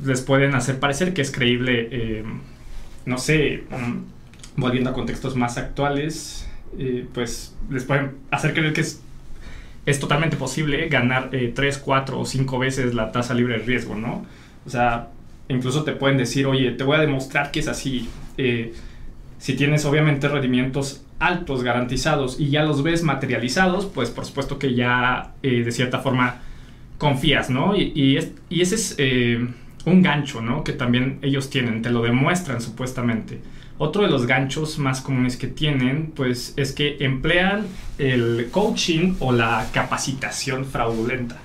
les 0.03 0.21
pueden 0.21 0.55
hacer 0.55 0.79
parecer 0.79 1.13
que 1.13 1.21
es 1.21 1.31
creíble, 1.31 1.87
eh, 1.91 2.23
no 3.05 3.17
sé, 3.17 3.63
um, 3.71 4.03
volviendo 4.57 4.89
a 4.89 4.93
contextos 4.93 5.35
más 5.35 5.57
actuales, 5.57 6.49
eh, 6.79 7.05
pues 7.13 7.55
les 7.69 7.83
pueden 7.85 8.15
hacer 8.31 8.53
creer 8.53 8.73
que 8.73 8.81
es, 8.81 9.01
es 9.85 9.99
totalmente 9.99 10.37
posible 10.37 10.87
ganar 10.89 11.29
eh, 11.33 11.51
3, 11.55 11.77
4 11.77 12.19
o 12.19 12.25
5 12.25 12.59
veces 12.59 12.93
la 12.95 13.11
tasa 13.11 13.33
libre 13.33 13.59
de 13.59 13.65
riesgo, 13.65 13.95
¿no? 13.95 14.25
O 14.65 14.69
sea, 14.69 15.09
incluso 15.49 15.83
te 15.83 15.93
pueden 15.93 16.17
decir, 16.17 16.47
oye, 16.47 16.71
te 16.71 16.83
voy 16.83 16.97
a 16.97 16.99
demostrar 17.01 17.51
que 17.51 17.59
es 17.59 17.67
así. 17.67 18.09
eh, 18.37 18.73
si 19.37 19.55
tienes 19.55 19.85
obviamente 19.85 20.27
rendimientos 20.27 21.03
altos 21.19 21.63
garantizados 21.63 22.39
y 22.39 22.49
ya 22.49 22.63
los 22.63 22.83
ves 22.83 23.03
materializados, 23.03 23.85
pues 23.85 24.09
por 24.09 24.25
supuesto 24.25 24.59
que 24.59 24.73
ya 24.73 25.33
eh, 25.43 25.63
de 25.63 25.71
cierta 25.71 25.99
forma 25.99 26.41
confías, 26.97 27.49
¿no? 27.49 27.75
Y, 27.75 28.17
es- 28.17 28.31
y 28.49 28.61
ese 28.61 28.75
es 28.75 28.95
eh, 28.97 29.47
un 29.85 30.01
gancho, 30.01 30.41
¿no? 30.41 30.63
Que 30.63 30.73
también 30.73 31.19
ellos 31.21 31.49
tienen, 31.49 31.81
te 31.81 31.91
lo 31.91 32.01
demuestran 32.01 32.61
supuestamente. 32.61 33.41
Otro 33.77 34.03
de 34.03 34.09
los 34.09 34.25
ganchos 34.25 34.79
más 34.79 35.01
comunes 35.01 35.35
que 35.35 35.47
tienen, 35.47 36.11
pues, 36.15 36.53
es 36.55 36.71
que 36.71 36.97
emplean 37.01 37.65
el 37.97 38.47
coaching 38.51 39.15
o 39.19 39.33
la 39.33 39.65
capacitación 39.73 40.65
fraudulenta. 40.65 41.37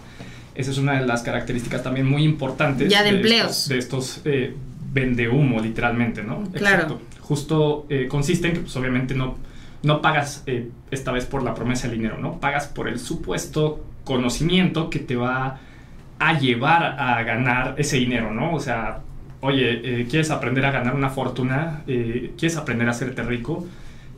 Esa 0.54 0.70
es 0.70 0.78
una 0.78 1.00
de 1.00 1.06
las 1.06 1.22
características 1.22 1.82
también 1.82 2.06
muy 2.06 2.22
importantes 2.22 2.88
Ya 2.88 3.02
de 3.02 3.08
estos- 3.10 3.20
empleos. 3.20 3.68
de 3.68 3.78
estos 3.78 4.20
eh, 4.25 4.54
vende 4.92 5.28
humo, 5.28 5.60
literalmente, 5.60 6.22
¿no? 6.22 6.44
Claro. 6.52 7.00
Justo 7.20 7.87
eh, 7.88 8.06
consiste 8.08 8.49
en 8.49 8.54
que, 8.54 8.60
pues, 8.60 8.76
obviamente 8.76 9.14
no, 9.14 9.37
no 9.82 10.00
pagas 10.00 10.44
eh, 10.46 10.68
esta 10.92 11.10
vez 11.10 11.25
por 11.25 11.42
la 11.42 11.54
promesa 11.54 11.88
del 11.88 11.96
dinero, 11.99 12.18
¿no? 12.18 12.38
Pagas 12.38 12.66
por 12.66 12.88
el 12.88 12.99
supuesto 13.00 13.84
conocimiento 14.04 14.88
que 14.90 14.99
te 15.00 15.16
va 15.16 15.58
a 16.20 16.38
llevar 16.38 16.82
a 17.00 17.22
ganar 17.25 17.75
ese 17.78 17.96
dinero, 17.96 18.32
¿no? 18.32 18.54
O 18.54 18.60
sea, 18.60 19.00
oye, 19.42 20.00
eh, 20.02 20.06
¿quieres 20.09 20.30
aprender 20.30 20.64
a 20.66 20.70
ganar 20.70 20.94
una 20.94 21.11
fortuna? 21.11 21.82
Eh, 21.87 22.32
¿Quieres 22.38 22.56
aprender 22.56 22.88
a 22.88 22.90
hacerte 22.92 23.23
rico? 23.23 23.66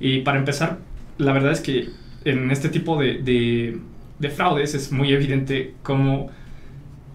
Y 0.01 0.21
para 0.21 0.39
empezar, 0.39 0.79
la 1.19 1.33
verdad 1.33 1.53
es 1.53 1.61
que 1.61 1.91
en 2.25 2.51
este 2.51 2.69
tipo 2.69 2.99
de, 3.01 3.19
de- 3.19 3.79
de 4.19 4.31
fraudes 4.31 4.75
es 4.75 4.93
muy 4.93 5.13
evidente 5.13 5.75
cómo 5.83 6.31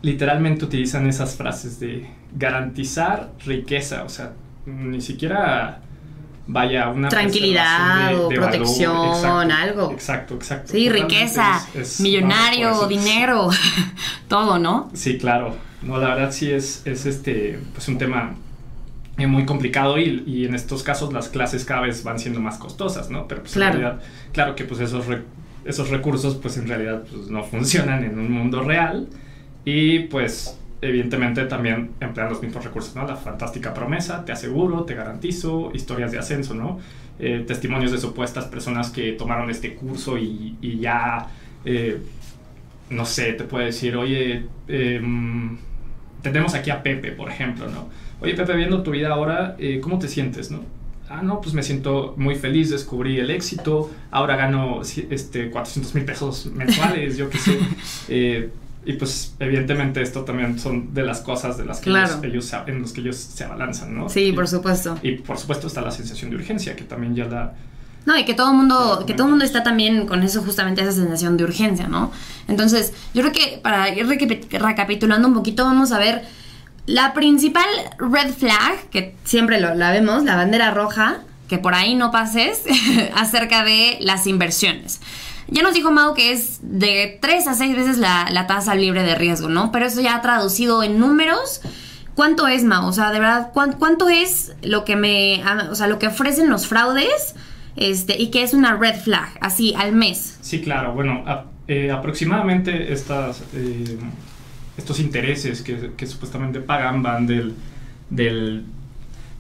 literalmente 0.02 0.66
utilizan 0.66 1.08
esas 1.08 1.36
frases 1.36 1.80
de 1.80 2.08
garantizar 2.36 3.32
riqueza, 3.46 4.04
o 4.04 4.10
sea, 4.10 4.34
ni 4.66 5.02
siquiera 5.02 5.80
vaya 6.50 6.90
una 6.90 7.10
Tranquilidad 7.10 8.16
o 8.16 8.30
protección, 8.30 9.08
Exacto, 9.08 9.54
algo. 9.54 9.92
Exacto, 9.92 10.36
exacto. 10.36 10.72
Sí, 10.72 10.90
riqueza, 10.90 11.58
es- 11.74 11.76
es- 11.76 12.00
millonario, 12.00 12.88
dinero, 12.88 13.50
todo, 14.28 14.60
¿no? 14.60 14.90
Sí, 14.94 15.18
claro. 15.18 15.56
No, 15.82 15.98
la 16.00 16.10
verdad 16.16 16.32
sí 16.32 16.50
es, 16.52 16.86
es 16.88 17.06
este, 17.06 17.60
pues 17.74 17.88
un 17.88 17.98
tema 17.98 18.36
eh, 19.18 19.28
muy 19.28 19.46
complicado 19.46 20.00
y, 20.00 20.24
y 20.26 20.46
en 20.46 20.56
estos 20.56 20.84
casos 20.84 21.14
las 21.14 21.30
clases 21.30 21.66
cada 21.66 21.82
vez 21.82 22.04
van 22.04 22.20
siendo 22.20 22.40
más 22.42 22.58
costosas, 22.58 23.10
¿no? 23.10 23.28
Pero 23.28 23.42
pues 23.44 23.54
Claro. 23.54 23.76
en 23.76 23.82
realidad, 23.82 24.04
claro 24.34 24.56
que 24.56 24.66
pues 24.66 24.82
esos, 24.82 25.08
re- 25.08 25.24
esos 25.66 25.90
recursos 25.90 26.36
pues 26.38 26.58
en 26.58 26.68
realidad 26.68 27.04
pues, 27.12 27.30
no 27.30 27.44
funcionan 27.44 28.04
en 28.04 28.20
un 28.20 28.32
mundo 28.32 28.64
real 28.64 29.10
y 29.66 30.00
pues 30.02 30.60
evidentemente 30.82 31.46
también 31.46 31.92
emplean 32.00 32.30
los 32.30 32.42
mismos 32.42 32.64
recursos, 32.66 32.96
¿no? 32.96 33.06
La 33.08 33.16
fantástica 33.16 33.74
promesa, 33.74 34.26
te 34.26 34.32
aseguro, 34.32 34.84
te 34.86 34.96
garantizo, 34.96 35.72
historias 35.74 36.12
de 36.12 36.20
ascenso, 36.20 36.54
¿no? 36.56 36.80
Eh, 37.20 37.44
testimonios 37.48 37.92
de 37.92 37.98
supuestas 38.00 38.46
personas 38.46 38.92
que 38.92 39.14
tomaron 39.14 39.50
este 39.50 39.76
curso 39.76 40.18
y, 40.18 40.58
y 40.62 40.80
ya, 40.80 41.28
eh, 41.66 42.02
no 42.90 43.06
sé, 43.06 43.34
te 43.34 43.44
puede 43.44 43.66
decir, 43.68 43.96
oye, 43.98 44.48
em, 44.68 45.58
tenemos 46.32 46.54
aquí 46.54 46.70
a 46.70 46.82
Pepe, 46.84 47.12
por 47.12 47.30
ejemplo, 47.30 47.68
¿no? 47.70 47.90
Oye, 48.22 48.34
Pepe, 48.34 48.56
viendo 48.56 48.82
tu 48.84 48.92
vida 48.92 49.10
ahora, 49.10 49.56
eh, 49.60 49.80
¿cómo 49.82 50.00
te 50.00 50.08
sientes, 50.08 50.50
no? 50.52 50.62
Ah, 51.10 51.22
no, 51.24 51.40
pues 51.40 51.54
me 51.54 51.64
siento 51.64 52.14
muy 52.18 52.36
feliz, 52.36 52.70
descubrí 52.70 53.18
el 53.20 53.30
éxito, 53.32 53.90
ahora 54.12 54.36
gano 54.36 54.82
este, 55.10 55.50
400 55.50 55.96
mil 55.96 56.04
pesos 56.06 56.48
mensuales, 56.54 57.16
yo 57.18 57.30
qué 57.30 57.38
sé. 57.38 57.58
Eh, 58.10 58.50
y 58.86 58.94
pues 58.94 59.36
evidentemente 59.40 60.02
esto 60.02 60.24
también 60.24 60.58
son 60.60 60.94
de 60.94 61.04
las 61.04 61.20
cosas 61.20 61.58
de 61.58 61.66
las 61.66 61.80
que 61.80 61.90
Claro. 61.90 62.22
ellos, 62.24 62.54
en 62.68 62.82
los 62.82 62.94
que 62.94 63.02
ellos 63.02 63.18
se 63.18 63.44
abalanzan, 63.44 63.94
¿no? 63.96 64.08
Sí, 64.08 64.28
Y- 64.28 64.32
por 64.34 64.48
supuesto. 64.48 64.98
Y 65.04 65.14
por 65.18 65.38
supuesto 65.38 65.68
está 65.68 65.82
la 65.82 65.92
sensación 65.92 66.30
de 66.30 66.38
urgencia, 66.38 66.76
que 66.76 66.84
también 66.84 67.14
ya 67.16 67.26
la... 67.26 67.54
No, 68.08 68.18
y 68.18 68.24
que 68.24 68.34
todo 68.34 68.52
el 68.52 68.56
mundo, 68.58 69.04
que 69.06 69.14
todo 69.14 69.28
mundo 69.28 69.44
está 69.44 69.64
también 69.64 70.08
con 70.08 70.24
eso, 70.24 70.42
justamente 70.42 70.82
esa 70.82 70.94
sensación 70.94 71.36
de 71.36 71.44
urgencia, 71.44 71.88
¿no? 71.90 72.10
Entonces, 72.48 72.94
yo 73.14 73.22
creo 73.22 73.34
que 73.34 73.60
para 73.62 73.90
ir 73.90 74.08
recapi- 74.08 74.48
recapitulando 74.60 75.28
un 75.28 75.34
poquito, 75.34 75.66
vamos 75.66 75.92
a 75.92 76.00
ver 76.00 76.24
la 76.86 77.14
principal 77.14 77.68
red 78.00 78.34
flag, 78.34 78.90
que 78.92 79.14
siempre 79.26 79.60
lo, 79.60 79.76
la 79.76 79.92
vemos, 79.92 80.24
la 80.24 80.38
bandera 80.38 80.72
roja, 80.72 81.18
que 81.50 81.58
por 81.58 81.74
ahí 81.76 81.96
no 81.96 82.10
pases, 82.12 82.64
acerca 83.14 83.66
de 83.66 83.98
las 84.00 84.26
inversiones. 84.26 85.02
Ya 85.50 85.62
nos 85.62 85.74
dijo 85.74 85.92
Mau 85.92 86.14
que 86.14 86.32
es 86.32 86.60
de 86.62 87.20
3 87.22 87.46
a 87.48 87.56
6 87.56 87.76
veces 87.76 87.98
la, 87.98 88.30
la 88.32 88.48
tasa 88.48 88.74
libre 88.74 89.04
de 89.04 89.16
riesgo, 89.16 89.50
¿no? 89.50 89.72
Pero 89.74 89.86
eso 89.86 90.00
ya 90.00 90.22
traducido 90.22 90.82
en 90.82 90.98
números, 90.98 91.60
¿cuánto 92.16 92.48
es, 92.48 92.64
Mau? 92.64 92.88
O 92.88 92.94
sea, 92.94 93.12
de 93.12 93.20
verdad, 93.20 93.52
¿cuán- 93.54 93.74
¿cuánto 93.74 94.08
es 94.08 94.54
lo 94.62 94.86
que 94.86 94.96
me, 94.96 95.44
o 95.70 95.76
sea, 95.76 95.88
lo 95.88 96.00
que 96.00 96.08
ofrecen 96.08 96.50
los 96.50 96.68
fraudes? 96.68 97.36
Este, 97.78 98.20
y 98.22 98.32
que 98.32 98.42
es 98.44 98.54
una 98.54 98.76
red 98.76 98.96
flag, 98.96 99.30
así, 99.40 99.74
al 99.78 99.94
mes. 99.94 100.38
Sí, 100.42 100.62
claro. 100.62 100.94
Bueno, 100.94 101.24
a- 101.28 101.46
eh, 101.68 101.92
aproximadamente 101.92 102.92
estas, 102.92 103.44
eh, 103.54 103.98
estos 104.78 105.00
intereses 105.00 105.62
que, 105.62 105.92
que 105.96 106.06
supuestamente 106.08 106.60
pagan 106.60 107.04
van 107.04 107.28
del, 107.28 107.54
del 108.10 108.64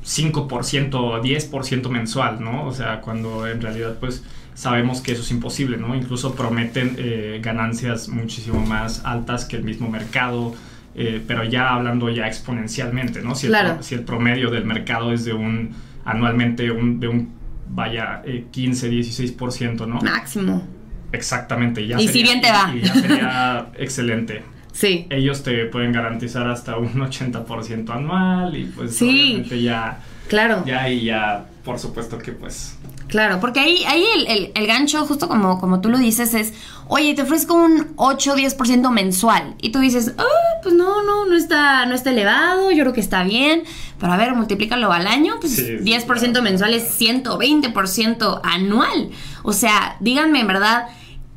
5% 0.03 0.93
o 0.95 1.21
10% 1.21 1.89
mensual, 1.89 2.41
¿no? 2.43 2.65
O 2.65 2.73
sea, 2.73 3.01
cuando 3.01 3.47
en 3.47 3.61
realidad 3.61 3.97
pues 3.99 4.23
sabemos 4.53 5.01
que 5.01 5.11
eso 5.13 5.21
es 5.21 5.31
imposible, 5.31 5.77
¿no? 5.77 5.95
Incluso 5.95 6.35
prometen 6.35 6.95
eh, 6.97 7.39
ganancias 7.43 8.07
muchísimo 8.09 8.59
más 8.65 9.01
altas 9.05 9.45
que 9.45 9.55
el 9.57 9.63
mismo 9.63 9.89
mercado, 9.89 10.53
eh, 10.95 11.21
pero 11.27 11.43
ya 11.43 11.69
hablando 11.73 12.09
ya 12.09 12.27
exponencialmente, 12.27 13.21
¿no? 13.21 13.35
Si 13.35 13.47
el, 13.47 13.51
Claro. 13.51 13.77
si 13.83 13.95
el 13.95 14.01
promedio 14.01 14.49
del 14.49 14.65
mercado 14.65 15.11
es 15.11 15.25
de 15.25 15.33
un, 15.33 15.71
anualmente, 16.05 16.71
un, 16.71 16.99
de 16.99 17.07
un, 17.07 17.36
vaya, 17.69 18.21
eh, 18.25 18.45
15, 18.51 18.89
16%, 18.89 19.85
¿no? 19.87 19.99
Máximo. 20.01 20.65
Exactamente. 21.11 21.85
Ya 21.87 21.99
Y 21.99 22.07
si 22.07 22.21
bien 22.23 22.41
te 22.41 22.51
va. 22.51 22.71
Y 22.75 22.81
ya 22.81 22.93
sería 22.93 23.67
excelente. 23.77 24.43
Sí. 24.73 25.07
Ellos 25.09 25.41
te 25.43 25.65
pueden 25.65 25.91
garantizar 25.91 26.47
hasta 26.47 26.77
un 26.77 26.93
80% 26.93 27.89
anual 27.89 28.55
y 28.55 28.65
pues 28.65 28.95
Sí. 28.95 29.09
obviamente 29.31 29.61
ya, 29.61 29.99
Claro. 30.27 30.63
ya 30.65 30.89
y 30.89 31.05
ya, 31.05 31.45
por 31.63 31.79
supuesto 31.79 32.17
que 32.17 32.31
pues... 32.33 32.76
Claro, 33.07 33.39
porque 33.39 33.61
ahí, 33.61 33.85
ahí 33.85 34.03
el, 34.17 34.27
el- 34.27 34.51
el 34.53 34.67
gancho, 34.67 35.05
justo 35.05 35.27
como, 35.29 35.59
como 35.61 35.79
tú 35.79 35.87
lo 35.89 35.97
dices, 35.97 36.33
es, 36.33 36.53
oye, 36.89 37.13
te 37.13 37.21
ofrezco 37.21 37.53
un 37.53 37.95
8-10% 37.95 38.89
mensual. 38.91 39.55
Y 39.61 39.69
tú 39.71 39.79
dices, 39.79 40.13
ah, 40.17 40.23
pues 40.61 40.75
no, 40.75 41.03
no, 41.03 41.25
no 41.25 41.35
está, 41.35 41.85
no 41.85 41.95
está 41.95 42.09
elevado, 42.11 42.69
yo 42.71 42.83
creo 42.83 42.93
que 42.93 42.99
está 42.99 43.23
bien. 43.23 43.63
Pero 43.99 44.11
a 44.11 44.17
ver, 44.17 44.35
multiplícalo 44.35 44.91
al 44.91 45.07
año, 45.07 45.35
pues 45.39 45.55
Sí, 45.55 45.61
10% 45.63 46.05
claro. 46.05 46.41
mensual 46.41 46.73
es 46.73 46.99
120% 46.99 48.41
anual. 48.43 49.09
O 49.43 49.53
sea, 49.53 49.95
díganme 50.01 50.41
en 50.41 50.47
verdad, 50.47 50.87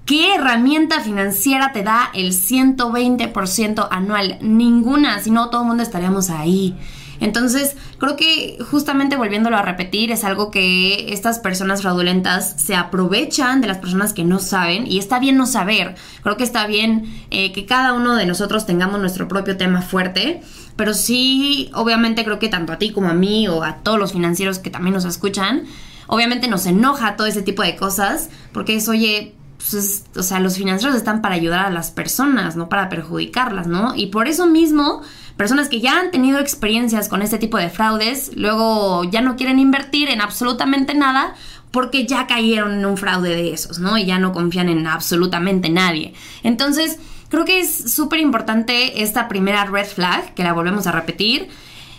¿qué 0.07 0.35
herramienta 0.35 1.01
financiera 1.01 1.71
te 1.73 1.83
da 1.85 2.11
el 2.15 2.33
120% 2.33 3.89
anual? 3.91 4.39
Ninguna, 4.41 5.21
si 5.21 5.31
no 5.31 5.51
todo 5.51 5.63
el 5.63 5.69
mundo 5.69 5.83
estaríamos 5.83 6.31
ahí. 6.31 6.75
Entonces, 7.21 7.77
creo 7.99 8.17
que 8.17 8.59
justamente 8.71 9.17
volviéndolo 9.17 9.57
a 9.57 9.63
repetir, 9.63 10.11
es 10.11 10.25
algo 10.25 10.51
que 10.51 11.13
estas 11.13 11.39
personas 11.39 11.83
fraudulentas 11.83 12.55
se 12.61 12.75
aprovechan 12.75 13.61
de 13.61 13.69
las 13.69 13.79
personas 13.79 14.13
que 14.13 14.25
no 14.25 14.39
saben 14.39 14.87
y 14.87 14.99
está 14.99 15.19
bien 15.19 15.37
no 15.37 15.47
saber. 15.47 15.95
Creo 16.23 16.37
que 16.37 16.45
está 16.45 16.67
bien 16.67 17.05
eh, 17.31 17.53
que 17.53 17.67
cada 17.67 17.93
uno 17.93 18.15
de 18.17 18.27
nosotros 18.27 18.65
tengamos 18.67 19.01
nuestro 19.01 19.29
propio 19.29 19.57
tema 19.57 19.83
fuerte, 19.83 20.41
pero 20.77 20.95
sí, 20.95 21.71
obviamente 21.75 22.25
creo 22.25 22.39
que 22.39 22.49
tanto 22.49 22.73
a 22.73 22.79
ti 22.79 22.91
como 22.91 23.09
a 23.11 23.15
mí 23.15 23.49
o 23.49 23.63
a 23.65 23.77
todos 23.77 23.99
los 23.99 24.13
financieros 24.13 24.59
que 24.59 24.71
también 24.71 24.95
nos 24.95 25.05
escuchan, 25.05 25.65
obviamente 26.07 26.49
nos 26.49 26.65
enoja 26.67 27.17
todo 27.17 27.27
ese 27.27 27.43
tipo 27.43 27.63
de 27.63 27.77
cosas 27.77 28.31
porque 28.53 28.77
es, 28.77 28.89
oye, 28.89 29.35
pues 29.59 29.75
es- 29.75 30.05
o 30.17 30.23
sea, 30.23 30.41
los 30.41 30.57
financieros 30.57 30.97
están 30.97 31.21
para 31.21 31.35
ayudar 31.35 31.67
a 31.67 31.71
las 31.71 31.91
personas, 31.91 32.57
no 32.57 32.71
para 32.71 32.89
perjudicarlas, 32.89 33.67
¿no? 33.67 33.95
Y 33.95 34.07
por 34.07 34.27
eso 34.27 34.47
mismo 34.47 35.03
personas 35.37 35.69
que 35.69 35.81
ya 35.81 35.99
han 35.99 36.11
tenido 36.11 36.39
experiencias 36.39 37.09
con 37.09 37.23
este 37.23 37.39
tipo 37.39 37.59
de 37.59 37.71
fraudes, 37.71 38.33
luego 38.35 39.05
ya 39.05 39.21
no 39.21 39.37
quieren 39.37 39.59
invertir 39.59 40.09
en 40.09 40.21
absolutamente 40.21 40.95
nada 40.95 41.35
porque 41.71 42.07
ya 42.07 42.27
cayeron 42.27 42.73
en 42.73 42.87
un 42.87 42.97
fraude 42.97 43.31
de 43.31 43.53
esos, 43.53 43.79
¿no? 43.79 43.97
Y 43.97 44.07
ya 44.07 44.19
no 44.19 44.33
confían 44.33 44.69
en 44.69 44.87
absolutamente 44.87 45.69
nadie. 45.69 46.15
Entonces, 46.43 46.99
creo 47.29 47.45
que 47.45 47.61
es 47.61 47.93
súper 47.93 48.21
importante 48.21 49.03
esta 49.03 49.29
primera 49.29 49.65
red 49.65 49.87
flag, 49.87 50.35
que 50.35 50.43
la 50.43 50.53
volvemos 50.53 50.87
a 50.87 50.93
repetir. 50.93 51.49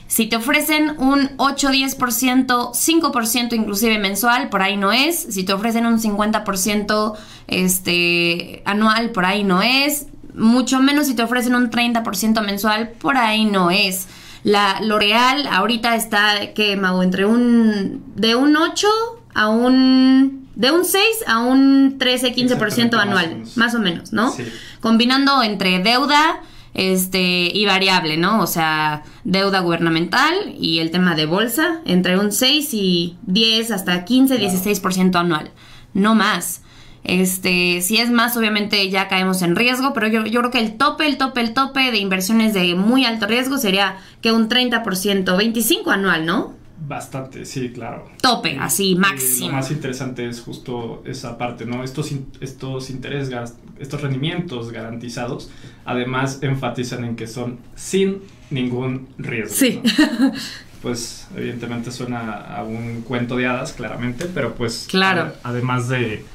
Si 0.08 0.26
te 0.26 0.36
ofrecen 0.36 1.00
un 1.00 1.30
8, 1.38 1.70
10%, 1.70 2.74
5% 2.74 3.54
inclusive 3.54 3.98
mensual, 3.98 4.50
por 4.50 4.62
ahí 4.62 4.76
no 4.76 4.92
es. 4.92 5.16
Si 5.18 5.46
te 5.46 5.54
ofrecen 5.54 5.86
un 5.86 6.00
50% 6.02 7.14
este, 7.48 8.62
anual, 8.66 9.12
por 9.12 9.24
ahí 9.24 9.46
no 9.46 9.62
es. 9.62 10.08
Mucho 10.36 10.80
menos 10.80 11.08
si 11.08 11.16
te 11.16 11.24
ofrecen 11.24 11.56
un 11.56 11.70
30% 11.70 12.46
mensual, 12.46 12.90
por 12.90 13.18
ahí 13.18 13.46
no 13.46 13.72
es. 13.72 14.08
La 14.44 14.80
L'Oreal 14.82 15.48
ahorita 15.48 15.96
está, 15.96 16.54
¿qué? 16.54 16.74
Entre 17.04 17.26
un... 17.26 18.04
de 18.16 18.36
un 18.36 18.56
8 18.56 18.88
a 19.34 19.50
un... 19.50 20.50
de 20.56 20.72
un 20.72 20.86
6 20.86 21.04
a 21.28 21.40
un 21.40 21.98
13, 22.00 22.34
15% 22.36 23.00
anual, 23.00 23.44
más 23.56 23.76
o 23.76 23.80
menos, 23.80 24.14
¿no? 24.14 24.32
Sí. 24.32 24.44
Combinando 24.80 25.44
entre 25.44 25.80
deuda 25.80 26.42
este 26.74 27.52
y 27.54 27.66
variable, 27.66 28.18
¿no? 28.18 28.42
O 28.42 28.48
sea, 28.48 29.04
deuda 29.24 29.60
gubernamental 29.60 30.34
y 30.58 30.80
el 30.80 30.92
tema 30.92 31.16
de 31.16 31.26
bolsa, 31.26 31.82
entre 31.86 32.18
un 32.18 32.32
6 32.32 32.74
y 32.74 33.18
10 33.24 33.72
hasta 33.72 34.06
15, 34.06 34.40
16% 34.40 35.16
anual, 35.16 35.52
no 35.94 36.16
más. 36.16 36.62
Este, 37.04 37.82
si 37.82 37.98
es 37.98 38.12
más, 38.12 38.38
obviamente 38.38 38.90
ya 38.90 39.08
caemos 39.08 39.42
en 39.42 39.56
riesgo, 39.56 39.94
pero 39.94 40.08
yo, 40.08 40.26
yo 40.26 40.40
creo 40.42 40.52
que 40.52 40.60
el 40.60 40.78
tope, 40.78 41.08
el 41.08 41.18
tope, 41.18 41.42
el 41.42 41.54
tope 41.54 41.92
de 41.92 41.98
inversiones 41.98 42.54
de 42.54 42.76
muy 42.76 43.06
alto 43.06 43.26
riesgo 43.28 43.58
sería 43.58 43.98
que 44.22 44.32
un 44.32 44.50
30%, 44.50 45.38
25 45.38 45.92
anual, 45.92 46.26
¿no? 46.26 46.54
Bastante, 46.88 47.46
sí, 47.46 47.70
claro. 47.72 48.10
Tope, 48.22 48.58
así, 48.60 48.92
Y 48.92 48.96
máximo. 48.96 49.50
Lo 49.50 49.54
más 49.58 49.70
interesante 49.72 50.28
es 50.28 50.42
justo 50.42 51.04
esa 51.06 51.38
parte, 51.38 51.66
¿no? 51.66 51.84
Estos, 51.84 52.12
estos 52.40 52.90
intereses, 52.90 53.54
estos 53.80 54.02
rendimientos 54.02 54.72
garantizados, 54.72 55.50
además 55.86 56.40
enfatizan 56.42 57.04
en 57.04 57.16
que 57.16 57.28
son 57.28 57.60
sin 57.76 58.20
ningún 58.50 59.08
riesgo. 59.18 59.56
Sí. 59.56 59.82
¿no? 60.20 60.32
Pues 60.82 61.28
evidentemente 61.38 61.92
suena 61.92 62.32
a 62.58 62.64
un 62.64 63.04
cuento 63.04 63.36
de 63.38 63.46
hadas, 63.46 63.72
claramente, 63.74 64.26
pero 64.26 64.56
pues 64.56 64.88
Claro. 64.90 65.22
a- 65.44 65.50
además 65.50 65.88
de, 65.90 66.26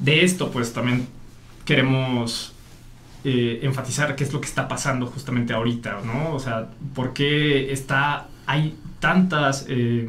de 0.00 0.24
esto, 0.24 0.50
pues 0.50 0.72
también 0.72 1.06
queremos 1.64 2.52
eh, 3.22 3.60
enfatizar 3.62 4.16
qué 4.16 4.24
es 4.24 4.32
lo 4.32 4.40
que 4.40 4.48
está 4.48 4.66
pasando 4.66 5.06
justamente 5.06 5.52
ahorita, 5.52 6.00
¿no? 6.04 6.34
O 6.34 6.38
sea, 6.38 6.70
por 6.94 7.12
qué 7.12 7.70
está, 7.72 8.28
hay 8.46 8.76
tantas 8.98 9.66
eh, 9.68 10.08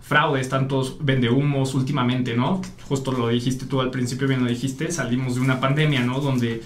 fraudes, 0.00 0.48
tantos 0.48 0.96
vendehumos 1.04 1.74
últimamente, 1.74 2.36
¿no? 2.36 2.62
Justo 2.88 3.12
lo 3.12 3.28
dijiste 3.28 3.66
tú 3.66 3.80
al 3.80 3.90
principio, 3.90 4.28
bien 4.28 4.44
lo 4.44 4.48
dijiste, 4.48 4.90
salimos 4.92 5.34
de 5.34 5.40
una 5.40 5.58
pandemia, 5.58 6.00
¿no? 6.04 6.20
Donde, 6.20 6.62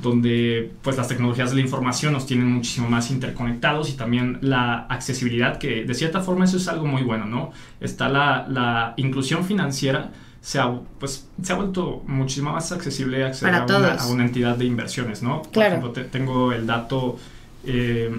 donde 0.00 0.70
pues 0.82 0.96
las 0.96 1.08
tecnologías 1.08 1.50
de 1.50 1.56
la 1.56 1.62
información 1.62 2.12
nos 2.12 2.26
tienen 2.26 2.46
muchísimo 2.46 2.88
más 2.88 3.10
interconectados 3.10 3.90
y 3.90 3.94
también 3.94 4.38
la 4.42 4.86
accesibilidad, 4.88 5.58
que 5.58 5.84
de 5.84 5.94
cierta 5.94 6.20
forma 6.20 6.44
eso 6.44 6.58
es 6.58 6.68
algo 6.68 6.86
muy 6.86 7.02
bueno, 7.02 7.26
¿no? 7.26 7.50
Está 7.80 8.08
la, 8.08 8.46
la 8.48 8.94
inclusión 8.96 9.44
financiera 9.44 10.12
se 10.42 10.58
ha, 10.58 10.72
pues, 10.98 11.28
se 11.42 11.52
ha 11.52 11.56
vuelto 11.56 12.02
muchísimo 12.06 12.52
más 12.52 12.72
accesible 12.72 13.24
acceder 13.24 13.54
a 13.54 13.58
una, 13.58 13.66
todos. 13.66 14.00
a 14.02 14.06
una 14.08 14.24
entidad 14.24 14.56
de 14.56 14.64
inversiones, 14.64 15.22
¿no? 15.22 15.42
Por 15.42 15.62
ejemplo, 15.64 15.90
te- 15.90 16.04
tengo 16.04 16.52
el 16.52 16.66
dato 16.66 17.18
eh, 17.66 18.10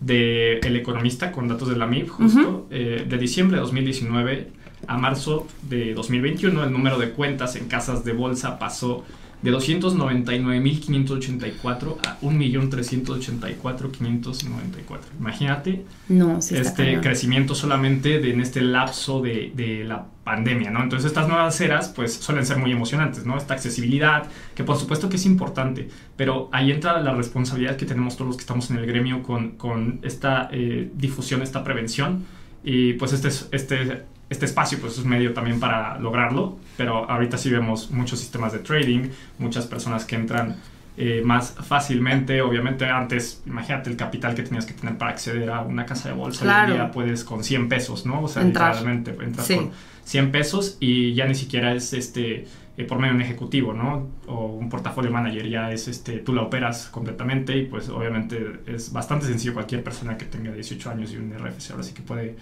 de 0.00 0.58
El 0.58 0.76
Economista 0.76 1.32
con 1.32 1.48
datos 1.48 1.68
de 1.68 1.76
la 1.76 1.86
MIP, 1.86 2.08
justo, 2.10 2.66
eh, 2.70 3.06
de 3.08 3.18
diciembre 3.18 3.56
de 3.56 3.62
2019 3.62 4.50
a 4.86 4.98
marzo 4.98 5.46
de 5.62 5.94
2021, 5.94 6.62
el 6.64 6.70
número 6.72 6.98
de 6.98 7.10
cuentas 7.12 7.56
en 7.56 7.68
casas 7.68 8.04
de 8.04 8.12
bolsa 8.12 8.58
pasó 8.58 9.02
de 9.40 9.50
299.584 9.52 11.96
a 12.06 12.20
1.384.594. 12.20 14.98
Imagínate 15.18 15.84
No, 16.08 16.40
sí 16.42 16.56
este 16.56 16.84
cañón. 16.84 17.02
crecimiento 17.02 17.54
solamente 17.54 18.20
de, 18.20 18.32
en 18.32 18.40
este 18.40 18.60
lapso 18.62 19.20
de, 19.22 19.52
de 19.54 19.84
la 19.84 20.06
pandemia, 20.24 20.70
¿no? 20.70 20.82
Entonces 20.82 21.06
estas 21.06 21.28
nuevas 21.28 21.60
eras 21.60 21.88
pues 21.90 22.14
suelen 22.14 22.46
ser 22.46 22.56
muy 22.56 22.72
emocionantes, 22.72 23.26
¿no? 23.26 23.36
Esta 23.36 23.54
accesibilidad, 23.54 24.24
que 24.54 24.64
por 24.64 24.76
supuesto 24.78 25.08
que 25.10 25.16
es 25.16 25.26
importante, 25.26 25.88
pero 26.16 26.48
ahí 26.52 26.72
entra 26.72 27.00
la 27.00 27.12
responsabilidad 27.14 27.76
que 27.76 27.84
tenemos 27.86 28.16
todos 28.16 28.28
los 28.28 28.36
que 28.36 28.40
estamos 28.40 28.70
en 28.70 28.78
el 28.78 28.86
gremio 28.86 29.22
con, 29.22 29.50
con 29.52 30.00
esta 30.02 30.48
eh, 30.50 30.90
difusión, 30.94 31.42
esta 31.42 31.62
prevención, 31.62 32.24
y 32.64 32.94
pues 32.94 33.12
este, 33.12 33.28
es- 33.28 33.48
este, 33.52 34.02
este 34.30 34.46
espacio 34.46 34.78
pues 34.80 34.96
es 34.98 35.04
medio 35.04 35.34
también 35.34 35.60
para 35.60 35.98
lograrlo, 35.98 36.56
pero 36.78 37.08
ahorita 37.10 37.36
sí 37.36 37.50
vemos 37.50 37.90
muchos 37.90 38.18
sistemas 38.18 38.52
de 38.54 38.60
trading, 38.60 39.10
muchas 39.38 39.66
personas 39.66 40.06
que 40.06 40.16
entran 40.16 40.56
eh, 40.96 41.22
más 41.24 41.54
fácilmente. 41.60 42.40
Obviamente 42.40 42.86
antes, 42.86 43.42
imagínate 43.46 43.90
el 43.90 43.96
capital 43.96 44.34
que 44.34 44.42
tenías 44.44 44.64
que 44.64 44.74
tener 44.74 44.96
para 44.96 45.10
acceder 45.10 45.50
a 45.50 45.60
una 45.60 45.84
casa 45.84 46.08
de 46.08 46.14
bolsa. 46.14 46.44
Hoy 46.44 46.48
en 46.50 46.54
Claro. 46.54 46.72
día 46.74 46.90
puedes 46.92 47.24
con 47.24 47.42
100 47.44 47.68
pesos, 47.68 48.06
¿no? 48.06 48.22
O 48.22 48.28
sea, 48.28 48.42
Entrar. 48.42 48.76
literalmente 48.76 49.10
entras 49.24 49.46
Sí. 49.46 49.56
con 49.56 49.72
100 50.04 50.30
pesos 50.30 50.76
y 50.80 51.14
ya 51.14 51.26
ni 51.26 51.34
siquiera 51.34 51.74
es 51.74 51.92
este 51.92 52.46
eh, 52.76 52.84
por 52.84 52.98
medio 52.98 53.12
de 53.12 53.16
un 53.18 53.22
ejecutivo, 53.22 53.72
¿no? 53.72 54.08
O 54.26 54.46
un 54.46 54.68
portafolio 54.68 55.08
manager, 55.08 55.48
ya 55.48 55.70
es 55.70 55.86
este, 55.86 56.18
tú 56.18 56.32
la 56.32 56.42
operas 56.42 56.88
completamente 56.88 57.56
y 57.56 57.66
pues 57.66 57.88
obviamente 57.88 58.60
es 58.66 58.92
bastante 58.92 59.26
sencillo 59.26 59.54
cualquier 59.54 59.84
persona 59.84 60.18
que 60.18 60.24
tenga 60.24 60.52
18 60.52 60.90
años 60.90 61.12
y 61.12 61.16
un 61.16 61.32
RFC, 61.32 61.70
ahora 61.70 61.84
sí 61.84 61.94
que 61.94 62.02
puede 62.02 62.34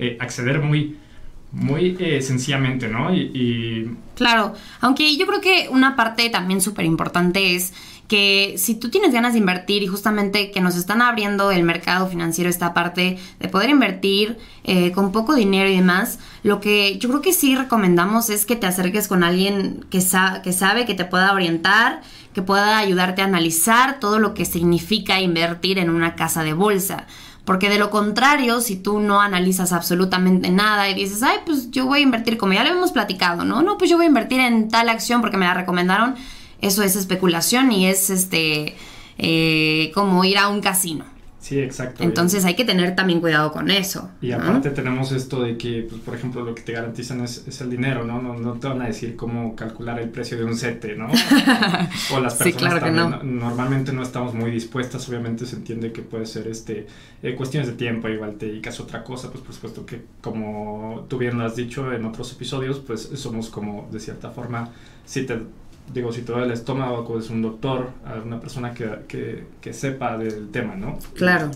eh, 0.00 0.16
acceder 0.18 0.60
muy, 0.60 0.96
muy 1.56 1.96
eh, 2.00 2.20
sencillamente, 2.22 2.88
¿no? 2.88 3.14
Y, 3.14 3.30
y 3.34 3.90
Claro, 4.14 4.54
aunque 4.80 5.16
yo 5.16 5.26
creo 5.26 5.40
que 5.40 5.68
una 5.70 5.96
parte 5.96 6.28
también 6.30 6.60
súper 6.60 6.84
importante 6.84 7.54
es 7.54 7.72
que 8.08 8.54
si 8.56 8.76
tú 8.76 8.88
tienes 8.88 9.12
ganas 9.12 9.32
de 9.32 9.40
invertir 9.40 9.82
y 9.82 9.88
justamente 9.88 10.52
que 10.52 10.60
nos 10.60 10.76
están 10.76 11.02
abriendo 11.02 11.50
el 11.50 11.64
mercado 11.64 12.06
financiero 12.06 12.48
esta 12.48 12.72
parte 12.72 13.18
de 13.40 13.48
poder 13.48 13.68
invertir 13.70 14.38
eh, 14.64 14.92
con 14.92 15.10
poco 15.12 15.34
dinero 15.34 15.68
y 15.68 15.74
demás, 15.76 16.18
lo 16.44 16.60
que 16.60 16.98
yo 16.98 17.08
creo 17.08 17.20
que 17.20 17.32
sí 17.32 17.56
recomendamos 17.56 18.30
es 18.30 18.46
que 18.46 18.54
te 18.54 18.66
acerques 18.66 19.08
con 19.08 19.24
alguien 19.24 19.84
que, 19.90 20.00
sa- 20.00 20.40
que 20.42 20.52
sabe, 20.52 20.86
que 20.86 20.94
te 20.94 21.04
pueda 21.04 21.32
orientar, 21.32 22.00
que 22.32 22.42
pueda 22.42 22.78
ayudarte 22.78 23.22
a 23.22 23.24
analizar 23.24 23.98
todo 23.98 24.18
lo 24.20 24.34
que 24.34 24.44
significa 24.44 25.20
invertir 25.20 25.78
en 25.78 25.90
una 25.90 26.14
casa 26.14 26.44
de 26.44 26.52
bolsa. 26.52 27.06
Porque 27.46 27.70
de 27.70 27.78
lo 27.78 27.90
contrario, 27.90 28.60
si 28.60 28.74
tú 28.74 28.98
no 28.98 29.20
analizas 29.20 29.72
absolutamente 29.72 30.50
nada 30.50 30.90
y 30.90 30.94
dices, 30.94 31.22
ay, 31.22 31.38
pues 31.46 31.70
yo 31.70 31.86
voy 31.86 32.00
a 32.00 32.02
invertir, 32.02 32.36
como 32.36 32.52
ya 32.52 32.64
lo 32.64 32.70
hemos 32.70 32.90
platicado, 32.90 33.44
¿no? 33.44 33.62
No, 33.62 33.78
pues 33.78 33.88
yo 33.88 33.96
voy 33.96 34.06
a 34.06 34.08
invertir 34.08 34.40
en 34.40 34.68
tal 34.68 34.88
acción 34.88 35.20
porque 35.20 35.36
me 35.36 35.46
la 35.46 35.54
recomendaron, 35.54 36.16
eso 36.60 36.82
es 36.82 36.96
especulación 36.96 37.70
y 37.70 37.86
es 37.86 38.10
este 38.10 38.76
eh, 39.16 39.92
como 39.94 40.24
ir 40.24 40.38
a 40.38 40.48
un 40.48 40.60
casino. 40.60 41.04
Sí, 41.46 41.58
exacto. 41.60 42.02
Entonces 42.02 42.44
hay 42.44 42.54
que 42.56 42.64
tener 42.64 42.94
también 42.96 43.20
cuidado 43.20 43.52
con 43.52 43.70
eso. 43.70 44.10
Y 44.20 44.30
¿no? 44.30 44.36
aparte 44.36 44.70
tenemos 44.70 45.12
esto 45.12 45.42
de 45.42 45.56
que, 45.56 45.86
pues, 45.88 46.00
por 46.00 46.14
ejemplo, 46.14 46.42
lo 46.44 46.54
que 46.54 46.62
te 46.62 46.72
garantizan 46.72 47.20
es, 47.20 47.46
es 47.46 47.60
el 47.60 47.70
dinero, 47.70 48.04
¿no? 48.04 48.20
¿no? 48.20 48.34
No 48.34 48.54
te 48.54 48.68
van 48.68 48.82
a 48.82 48.86
decir 48.86 49.16
cómo 49.16 49.54
calcular 49.54 50.00
el 50.00 50.08
precio 50.10 50.36
de 50.36 50.44
un 50.44 50.56
sete, 50.56 50.96
¿no? 50.96 51.08
O 52.12 52.20
las 52.20 52.36
Sí, 52.38 52.44
personas 52.52 52.74
claro 52.74 52.80
también 52.80 53.10
no- 53.10 53.22
normalmente 53.22 53.92
no 53.92 54.02
estamos 54.02 54.34
muy 54.34 54.50
dispuestas, 54.50 55.08
obviamente 55.08 55.46
se 55.46 55.56
entiende 55.56 55.92
que 55.92 56.02
puede 56.02 56.26
ser 56.26 56.48
este 56.48 56.86
eh, 57.22 57.34
cuestiones 57.34 57.68
de 57.68 57.74
tiempo, 57.76 58.08
igual 58.08 58.34
te 58.36 58.46
dedicas 58.46 58.78
a 58.80 58.82
otra 58.82 59.02
cosa, 59.04 59.30
pues 59.30 59.42
por 59.42 59.54
supuesto 59.54 59.86
que 59.86 60.02
como 60.20 61.06
tú 61.08 61.18
bien 61.18 61.38
lo 61.38 61.44
has 61.44 61.56
dicho 61.56 61.92
en 61.92 62.04
otros 62.04 62.32
episodios, 62.32 62.78
pues 62.80 63.02
somos 63.14 63.48
como 63.50 63.88
de 63.90 64.00
cierta 64.00 64.30
forma, 64.30 64.70
si 65.04 65.24
te 65.24 65.40
digo, 65.92 66.12
si 66.12 66.22
te 66.22 66.32
duele 66.32 66.46
el 66.46 66.52
estómago, 66.52 66.98
acudes 66.98 67.30
a 67.30 67.32
un 67.32 67.42
doctor, 67.42 67.90
a 68.04 68.14
una 68.20 68.40
persona 68.40 68.72
que, 68.72 68.88
que, 69.08 69.44
que 69.60 69.72
sepa 69.72 70.16
del 70.18 70.50
tema, 70.50 70.74
¿no? 70.74 70.98
Claro. 71.14 71.50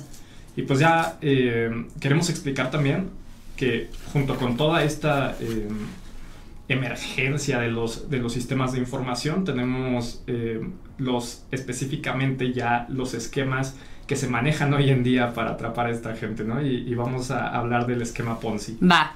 Y 0.56 0.62
pues 0.62 0.78
ya 0.78 1.18
eh, 1.20 1.86
queremos 2.00 2.28
explicar 2.30 2.70
también 2.70 3.10
que 3.56 3.90
junto 4.12 4.36
con 4.36 4.56
toda 4.56 4.82
esta 4.84 5.36
eh, 5.40 5.68
emergencia 6.68 7.58
de 7.58 7.68
los, 7.68 8.10
de 8.10 8.18
los 8.18 8.32
sistemas 8.32 8.72
de 8.72 8.78
información, 8.78 9.44
tenemos 9.44 10.22
eh, 10.26 10.60
los 10.98 11.44
específicamente 11.50 12.52
ya 12.52 12.86
los 12.88 13.14
esquemas 13.14 13.76
que 14.06 14.16
se 14.16 14.28
manejan 14.28 14.72
hoy 14.74 14.90
en 14.90 15.02
día 15.02 15.34
para 15.34 15.52
atrapar 15.52 15.86
a 15.86 15.90
esta 15.90 16.16
gente, 16.16 16.42
¿no? 16.44 16.60
Y, 16.64 16.88
y 16.88 16.94
vamos 16.94 17.30
a 17.30 17.48
hablar 17.48 17.86
del 17.86 18.02
esquema 18.02 18.40
Ponzi. 18.40 18.76
Va. 18.82 19.14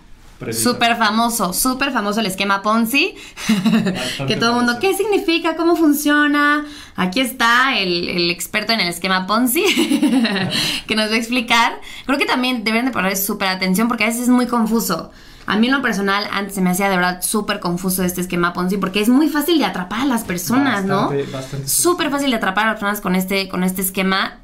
Súper 0.52 0.96
famoso, 0.96 1.52
súper 1.52 1.90
famoso 1.92 2.20
el 2.20 2.26
esquema 2.26 2.60
Ponzi. 2.62 3.14
Que 4.26 4.36
todo 4.36 4.50
el 4.50 4.56
mundo. 4.56 4.78
¿qué 4.80 4.94
significa? 4.94 5.56
¿Cómo 5.56 5.76
funciona? 5.76 6.64
Aquí 6.96 7.20
está 7.20 7.76
el, 7.78 8.08
el 8.08 8.30
experto 8.30 8.72
en 8.72 8.80
el 8.80 8.88
esquema 8.88 9.26
Ponzi 9.26 9.64
que 10.86 10.96
nos 10.96 11.10
va 11.10 11.14
a 11.14 11.16
explicar. 11.18 11.80
Creo 12.06 12.18
que 12.18 12.26
también 12.26 12.64
deben 12.64 12.84
de 12.86 12.90
poner 12.90 13.16
súper 13.16 13.48
atención 13.48 13.88
porque 13.88 14.04
a 14.04 14.06
veces 14.08 14.22
es 14.22 14.28
muy 14.28 14.46
confuso. 14.46 15.10
A 15.46 15.56
mí 15.56 15.66
en 15.66 15.74
lo 15.74 15.82
personal 15.82 16.26
antes 16.32 16.54
se 16.54 16.62
me 16.62 16.70
hacía 16.70 16.88
de 16.88 16.96
verdad 16.96 17.20
súper 17.22 17.60
confuso 17.60 18.02
este 18.02 18.20
esquema 18.22 18.52
Ponzi 18.54 18.78
porque 18.78 19.00
es 19.02 19.08
muy 19.10 19.28
fácil 19.28 19.58
de 19.58 19.66
atrapar 19.66 20.00
a 20.00 20.06
las 20.06 20.24
personas, 20.24 20.86
Bastante- 20.86 21.26
¿no? 21.26 21.32
bastante 21.32 21.68
Súper 21.68 22.10
fácil 22.10 22.30
de 22.30 22.36
atrapar 22.36 22.64
a 22.66 22.70
las 22.70 22.74
personas 22.80 23.00
con 23.02 23.14
este, 23.14 23.48
con 23.48 23.62
este 23.62 23.82
esquema. 23.82 24.38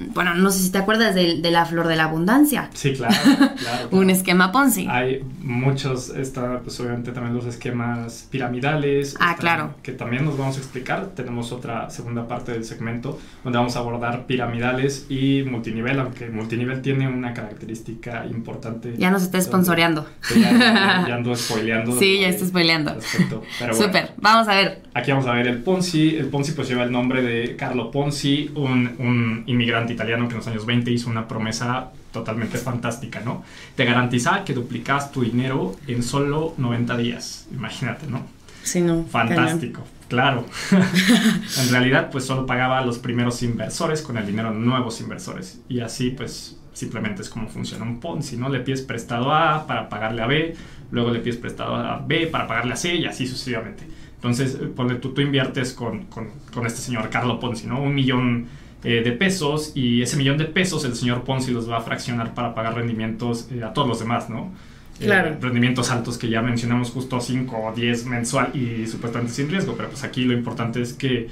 Bueno, 0.00 0.34
no 0.34 0.50
sé 0.50 0.60
si 0.60 0.70
te 0.70 0.78
acuerdas 0.78 1.14
de, 1.14 1.40
de 1.40 1.50
la 1.50 1.64
flor 1.66 1.88
de 1.88 1.96
la 1.96 2.04
abundancia. 2.04 2.70
Sí, 2.74 2.92
claro. 2.94 3.14
claro, 3.58 3.88
Un 3.90 4.10
esquema 4.10 4.52
Ponzi. 4.52 4.86
Hay 4.88 5.22
muchos, 5.40 6.10
está 6.10 6.60
pues 6.60 6.78
obviamente 6.80 7.12
también 7.12 7.34
los 7.34 7.46
esquemas 7.46 8.28
piramidales. 8.30 9.16
Ah, 9.20 9.36
claro. 9.38 9.74
Que 9.82 9.92
también 9.92 10.24
nos 10.24 10.36
vamos 10.38 10.56
a 10.56 10.60
explicar. 10.60 11.08
Tenemos 11.16 11.52
otra 11.52 11.90
segunda 11.90 12.26
parte 12.28 12.52
del 12.52 12.64
segmento 12.64 13.18
donde 13.44 13.58
vamos 13.58 13.76
a 13.76 13.80
abordar 13.80 14.26
piramidales 14.26 15.06
y 15.08 15.42
multinivel, 15.42 15.98
aunque 16.00 16.28
multinivel 16.28 16.82
tiene 16.82 17.08
una 17.08 17.32
característica 17.34 18.24
importante. 18.26 18.94
Ya 18.98 19.10
nos 19.10 19.22
está 19.22 19.40
sponsoreando. 19.40 20.06
Ya, 20.34 20.50
ya- 20.52 21.04
ya 21.08 21.14
ando 21.16 21.34
spoileando. 21.34 21.98
Sí, 21.98 22.20
ya 22.20 22.28
está 22.28 22.46
spoileando. 22.46 22.90
al 22.90 22.96
respecto. 22.96 23.42
Pero 23.58 23.72
bueno. 23.76 23.86
Súper, 23.86 24.12
vamos 24.18 24.48
a 24.48 24.54
ver. 24.54 24.82
Aquí 24.94 25.10
vamos 25.10 25.26
a 25.26 25.32
ver 25.32 25.46
el 25.46 25.58
Ponzi. 25.62 26.16
El 26.16 26.26
Ponzi 26.26 26.52
pues 26.52 26.68
lleva 26.68 26.84
el 26.84 26.92
nombre 26.92 27.22
de 27.22 27.56
Carlo 27.56 27.90
Ponzi, 27.90 28.50
un, 28.54 28.94
un 28.98 29.44
inmigrante 29.46 29.87
italiano 29.92 30.28
que 30.28 30.34
en 30.34 30.38
los 30.38 30.46
años 30.46 30.66
20 30.66 30.90
hizo 30.90 31.10
una 31.10 31.28
promesa 31.28 31.90
totalmente 32.12 32.58
fantástica, 32.58 33.20
¿no? 33.20 33.44
Te 33.76 33.84
garantizaba 33.84 34.44
que 34.44 34.54
duplicas 34.54 35.12
tu 35.12 35.22
dinero 35.22 35.76
en 35.86 36.02
solo 36.02 36.54
90 36.56 36.96
días. 36.96 37.46
Imagínate, 37.52 38.06
¿no? 38.06 38.26
Sí, 38.62 38.80
no. 38.80 39.04
Fantástico, 39.04 39.82
claro. 40.08 40.44
en 40.70 41.68
realidad 41.70 42.10
pues 42.10 42.24
solo 42.24 42.46
pagaba 42.46 42.78
a 42.78 42.84
los 42.84 42.98
primeros 42.98 43.42
inversores 43.42 44.02
con 44.02 44.18
el 44.18 44.26
dinero 44.26 44.52
de 44.52 44.58
nuevos 44.58 45.00
inversores. 45.00 45.60
Y 45.68 45.80
así 45.80 46.10
pues 46.10 46.56
simplemente 46.72 47.22
es 47.22 47.28
como 47.28 47.48
funciona 47.48 47.84
un 47.84 48.00
Ponzi, 48.00 48.36
¿no? 48.36 48.48
Le 48.48 48.60
pides 48.60 48.82
prestado 48.82 49.32
a 49.32 49.56
A 49.56 49.66
para 49.66 49.88
pagarle 49.88 50.22
a 50.22 50.26
B, 50.26 50.54
luego 50.90 51.10
le 51.10 51.20
pides 51.20 51.36
prestado 51.36 51.74
a 51.76 51.98
B 51.98 52.26
para 52.28 52.46
pagarle 52.46 52.74
a 52.74 52.76
C 52.76 52.94
y 52.94 53.06
así 53.06 53.26
sucesivamente. 53.26 53.84
Entonces, 54.14 54.56
eh, 54.60 54.66
ponle 54.66 54.96
tú, 54.96 55.14
tú 55.14 55.20
inviertes 55.20 55.72
con, 55.72 56.06
con, 56.06 56.30
con 56.52 56.66
este 56.66 56.80
señor 56.80 57.08
Carlo 57.08 57.38
Ponzi, 57.38 57.66
¿no? 57.66 57.80
Un 57.80 57.94
millón 57.94 58.48
eh, 58.84 59.02
de 59.02 59.12
pesos 59.12 59.72
y 59.74 60.02
ese 60.02 60.16
millón 60.16 60.38
de 60.38 60.44
pesos 60.44 60.84
el 60.84 60.94
señor 60.94 61.24
Ponzi 61.24 61.52
los 61.52 61.68
va 61.70 61.78
a 61.78 61.80
fraccionar 61.80 62.34
para 62.34 62.54
pagar 62.54 62.74
rendimientos 62.74 63.48
eh, 63.52 63.62
a 63.64 63.72
todos 63.72 63.88
los 63.88 63.98
demás, 64.00 64.30
¿no? 64.30 64.52
Eh, 65.00 65.04
Claro. 65.06 65.36
rendimientos 65.40 65.90
altos 65.90 66.18
que 66.18 66.28
ya 66.28 66.42
mencionamos 66.42 66.90
justo 66.90 67.20
5 67.20 67.56
o 67.56 67.72
10 67.74 68.06
mensual 68.06 68.50
y 68.54 68.86
supuestamente 68.86 69.32
sin 69.34 69.48
riesgo, 69.48 69.74
pero 69.76 69.90
pues 69.90 70.02
aquí 70.04 70.24
lo 70.24 70.32
importante 70.32 70.80
es 70.82 70.92
que 70.92 71.28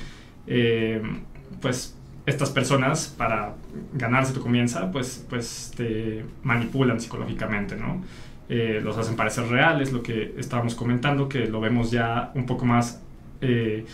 pues 1.60 1.96
estas 2.26 2.50
personas 2.50 3.12
para 3.16 3.54
ganarse 3.94 4.32
tu 4.32 4.40
comienza 4.40 4.90
pues, 4.90 5.24
pues 5.28 5.72
te 5.76 6.24
manipulan 6.42 7.00
psicológicamente, 7.00 7.76
¿no? 7.76 8.02
Eh, 8.48 8.80
los 8.82 8.96
hacen 8.96 9.16
parecer 9.16 9.46
reales, 9.48 9.92
lo 9.92 10.02
que 10.02 10.34
estábamos 10.38 10.74
comentando, 10.74 11.28
que 11.28 11.46
lo 11.46 11.60
vemos 11.60 11.90
ya 11.90 12.30
un 12.34 12.46
poco 12.46 12.64
más 12.64 13.00
eh, 13.40 13.84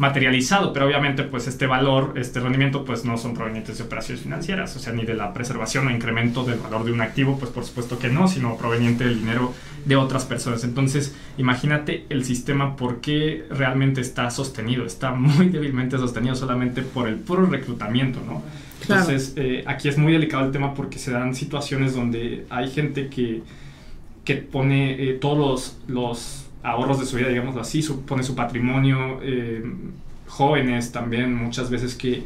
materializado, 0.00 0.72
pero 0.72 0.86
obviamente 0.86 1.24
pues 1.24 1.46
este 1.46 1.66
valor, 1.66 2.14
este 2.16 2.40
rendimiento 2.40 2.86
pues 2.86 3.04
no 3.04 3.18
son 3.18 3.34
provenientes 3.34 3.76
de 3.76 3.84
operaciones 3.84 4.22
financieras, 4.22 4.74
o 4.74 4.78
sea, 4.78 4.94
ni 4.94 5.04
de 5.04 5.12
la 5.12 5.34
preservación 5.34 5.86
o 5.86 5.90
incremento 5.90 6.42
del 6.42 6.58
valor 6.58 6.84
de 6.84 6.92
un 6.92 7.02
activo, 7.02 7.38
pues 7.38 7.50
por 7.50 7.66
supuesto 7.66 7.98
que 7.98 8.08
no, 8.08 8.26
sino 8.26 8.56
proveniente 8.56 9.04
del 9.04 9.20
dinero 9.20 9.52
de 9.84 9.96
otras 9.96 10.24
personas. 10.24 10.64
Entonces, 10.64 11.14
imagínate 11.36 12.06
el 12.08 12.24
sistema 12.24 12.76
por 12.76 13.02
qué 13.02 13.44
realmente 13.50 14.00
está 14.00 14.30
sostenido, 14.30 14.86
está 14.86 15.10
muy 15.10 15.48
débilmente 15.50 15.98
sostenido 15.98 16.34
solamente 16.34 16.80
por 16.80 17.06
el 17.06 17.16
puro 17.16 17.44
reclutamiento, 17.44 18.20
¿no? 18.26 18.42
Claro. 18.86 19.02
Entonces, 19.02 19.34
eh, 19.36 19.64
aquí 19.66 19.90
es 19.90 19.98
muy 19.98 20.14
delicado 20.14 20.46
el 20.46 20.50
tema 20.50 20.72
porque 20.72 20.98
se 20.98 21.10
dan 21.10 21.34
situaciones 21.34 21.94
donde 21.94 22.46
hay 22.48 22.70
gente 22.70 23.08
que, 23.08 23.42
que 24.24 24.36
pone 24.36 25.10
eh, 25.10 25.12
todos 25.20 25.36
los, 25.36 25.78
los 25.88 26.49
ahorros 26.62 27.00
de 27.00 27.06
su 27.06 27.16
vida, 27.16 27.28
digámoslo 27.28 27.60
así, 27.62 27.82
su- 27.82 28.04
pone 28.04 28.22
su 28.22 28.34
patrimonio, 28.34 29.20
eh, 29.22 29.62
jóvenes 30.28 30.92
también 30.92 31.34
muchas 31.34 31.70
veces 31.70 31.94
que 31.96 32.24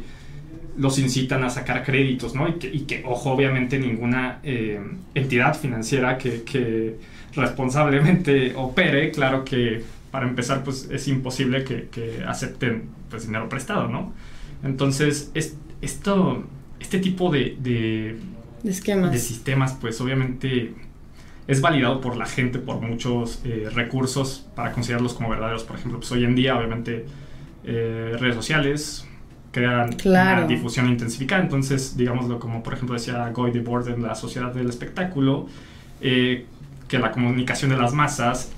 los 0.77 0.99
incitan 0.99 1.43
a 1.43 1.49
sacar 1.49 1.83
créditos, 1.85 2.35
¿no? 2.35 2.47
Y 2.49 2.53
que, 2.55 2.67
y 2.67 2.81
que, 2.81 3.03
ojo, 3.05 3.31
obviamente 3.31 3.79
ninguna 3.79 4.39
eh, 4.43 4.79
entidad 5.15 5.55
financiera 5.57 6.17
que, 6.17 6.43
que 6.43 6.97
responsablemente 7.35 8.53
opere, 8.57 9.11
claro 9.11 9.43
que 9.45 9.83
para 10.11 10.27
empezar, 10.27 10.63
pues 10.63 10.89
es 10.91 11.07
imposible 11.07 11.63
que, 11.63 11.87
que 11.89 12.23
acepten 12.27 12.89
pues, 13.09 13.25
dinero 13.27 13.49
prestado, 13.49 13.87
¿no? 13.87 14.13
Entonces, 14.63 15.31
es, 15.33 15.57
esto, 15.81 16.43
este 16.79 16.99
tipo 16.99 17.29
de, 17.31 17.57
de, 17.59 18.17
De 18.63 18.71
esquemas. 18.71 19.11
de 19.11 19.19
sistemas, 19.19 19.73
pues 19.79 19.99
obviamente 20.01 20.73
es 21.47 21.61
validado 21.61 22.01
por 22.01 22.15
la 22.17 22.25
gente 22.25 22.59
por 22.59 22.81
muchos 22.81 23.41
eh, 23.45 23.69
recursos 23.73 24.45
para 24.55 24.71
considerarlos 24.71 25.13
como 25.13 25.29
verdaderos. 25.29 25.63
Por 25.63 25.75
ejemplo, 25.77 25.99
pues 25.99 26.11
hoy 26.11 26.23
en 26.25 26.35
día, 26.35 26.57
obviamente, 26.57 27.05
eh, 27.63 28.15
redes 28.19 28.35
sociales 28.35 29.07
crean 29.51 29.93
Claro. 29.93 30.39
una 30.39 30.47
difusión 30.47 30.87
intensificada. 30.89 31.41
Entonces, 31.41 31.95
digámoslo 31.95 32.39
como, 32.39 32.63
por 32.63 32.73
ejemplo, 32.73 32.95
decía 32.95 33.29
Goy 33.29 33.51
de 33.51 33.61
Board 33.61 33.87
en 33.89 34.01
la 34.03 34.15
sociedad 34.15 34.53
del 34.53 34.69
espectáculo, 34.69 35.47
eh, 36.01 36.45
que 36.87 36.99
la 36.99 37.11
comunicación 37.11 37.71
de 37.71 37.77
las 37.77 37.93
masas 37.93 38.51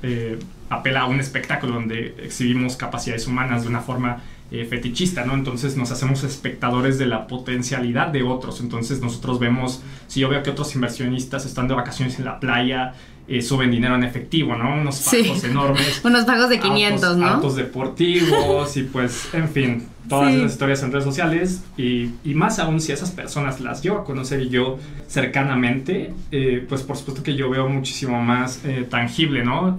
apela 0.69 1.02
a 1.02 1.06
un 1.06 1.19
espectáculo 1.21 1.76
donde 1.76 2.13
exhibimos 2.21 2.76
capacidades 2.76 3.26
humanas 3.26 3.63
de 3.63 3.69
una 3.69 3.80
forma 3.80 4.17
eh, 4.51 4.65
fetichista, 4.69 5.25
¿no? 5.25 5.33
Entonces 5.33 5.75
nos 5.77 5.91
hacemos 5.91 6.23
espectadores 6.23 6.97
de 6.97 7.05
la 7.05 7.27
potencialidad 7.27 8.07
de 8.07 8.23
otros. 8.23 8.62
Entonces 8.62 9.01
nosotros 9.01 9.39
vemos, 9.39 9.81
si 10.07 10.21
yo 10.21 10.29
veo 10.29 10.41
que 10.43 10.49
otros 10.51 10.73
inversionistas 10.75 11.45
están 11.45 11.67
de 11.67 11.73
vacaciones 11.75 12.17
en 12.19 12.25
la 12.25 12.39
playa, 12.39 12.93
eh, 13.27 13.41
suben 13.41 13.71
dinero 13.71 13.95
en 13.95 14.03
efectivo, 14.05 14.55
¿no? 14.55 14.73
Unos 14.79 14.95
Sí. 14.95 15.21
pagos 15.23 15.43
enormes. 15.43 16.01
Unos 16.05 16.23
pagos 16.23 16.47
de 16.49 16.60
500, 16.62 17.03
autos, 17.03 17.17
¿no? 17.17 17.27
Autos 17.27 17.55
deportivos 17.57 18.77
y 18.77 18.83
pues, 18.83 19.27
en 19.33 19.49
fin, 19.49 19.83
todas 20.07 20.31
Sí. 20.31 20.38
esas 20.39 20.51
historias 20.53 20.83
en 20.83 20.91
redes 20.93 21.03
sociales 21.03 21.62
y, 21.77 22.12
y 22.23 22.33
más 22.33 22.60
aún 22.60 22.79
si 22.79 22.93
esas 22.93 23.12
personas 23.12 23.60
las 23.60 23.83
llevo 23.83 23.97
a 23.97 24.05
conocer 24.05 24.47
yo 24.47 24.79
cercanamente, 25.10 26.13
eh, 26.31 26.65
pues 26.69 26.83
por 26.83 26.95
supuesto 26.95 27.21
que 27.21 27.36
yo 27.36 27.49
veo 27.49 27.67
muchísimo 27.67 28.21
más 28.23 28.62
eh, 28.63 28.88
tangible, 28.89 29.43
¿no? 29.43 29.75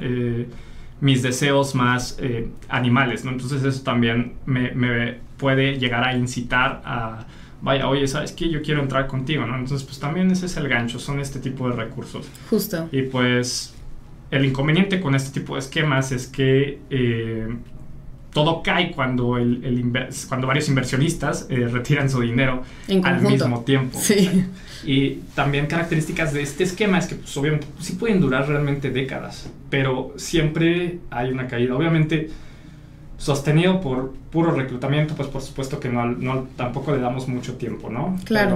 Mis 1.01 1.23
deseos 1.23 1.75
más 1.75 2.19
eh, 2.21 2.49
animales, 2.69 3.25
¿no? 3.25 3.31
Entonces 3.31 3.63
eso 3.63 3.83
también 3.83 4.35
me, 4.47 4.73
me 4.73 5.19
puede 5.37 5.79
llegar 5.79 6.05
a 6.05 6.17
incitar 6.17 6.83
a, 6.85 7.27
vaya, 7.63 7.89
oye, 7.89 8.07
¿sabes 8.07 8.33
qué? 8.33 8.49
Yo 8.51 8.63
quiero 8.63 8.83
entrar 8.83 9.07
contigo, 9.07 9.47
¿no? 9.47 9.57
Entonces 9.57 9.87
pues 9.87 9.99
también 9.99 10.31
ese 10.31 10.47
es 10.47 10.57
el 10.57 10.69
gancho, 10.69 10.99
son 10.99 11.21
este 11.21 11.39
tipo 11.39 11.69
de 11.69 11.77
recursos. 11.77 12.29
Justo. 12.51 12.89
Y 12.93 13.03
pues 13.03 13.75
el 14.31 14.45
inconveniente 14.45 15.01
con 15.01 15.15
este 15.15 15.41
tipo 15.41 15.55
de 15.55 15.61
esquemas 15.61 16.13
es 16.13 16.27
que 16.27 16.81
eh, 16.91 17.49
todo 18.45 18.63
cae 18.63 18.93
cuando, 18.93 19.37
el, 19.37 19.65
el 19.65 19.83
inver- 19.85 20.13
cuando 20.29 20.47
varios 20.47 20.69
inversionistas 20.69 21.47
eh, 21.51 21.69
retiran 21.69 22.09
su 22.09 22.21
dinero 22.21 22.63
al 23.03 23.23
mismo 23.23 23.61
tiempo. 23.61 23.99
Sí. 24.01 24.45
Y 24.85 25.21
también 25.35 25.67
características 25.67 26.33
de 26.33 26.43
este 26.43 26.65
esquema 26.65 26.99
es 26.99 27.07
que 27.09 27.17
pues, 27.17 27.37
obviamente 27.37 27.67
sí 27.81 27.95
pueden 27.95 28.21
durar 28.21 28.47
realmente 28.49 28.91
décadas, 28.91 29.51
pero 29.71 30.13
siempre 30.17 30.99
hay 31.11 31.31
una 31.31 31.47
caída. 31.49 31.75
Obviamente 31.75 32.31
sostenido 33.17 33.81
por 33.81 34.13
puro 34.31 34.53
reclutamiento, 34.53 35.15
pues 35.15 35.29
por 35.29 35.43
supuesto 35.43 35.81
que 35.81 35.89
no, 35.89 36.07
no 36.07 36.47
tampoco 36.57 36.93
le 36.95 37.01
damos 37.01 37.27
mucho 37.27 37.55
tiempo, 37.57 37.91
¿no? 37.91 38.17
Claro. 38.25 38.49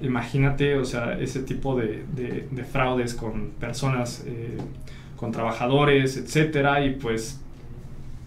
Pero 0.00 0.08
imagínate, 0.08 0.76
o 0.76 0.84
sea, 0.84 1.18
ese 1.18 1.40
tipo 1.40 1.76
de, 1.76 2.04
de- 2.14 2.46
de 2.50 2.64
fraudes 2.64 3.14
con 3.14 3.50
personas, 3.58 4.22
eh, 4.26 4.56
con 5.16 5.32
trabajadores, 5.32 6.16
etcétera, 6.16 6.84
y 6.84 6.90
pues 6.94 7.40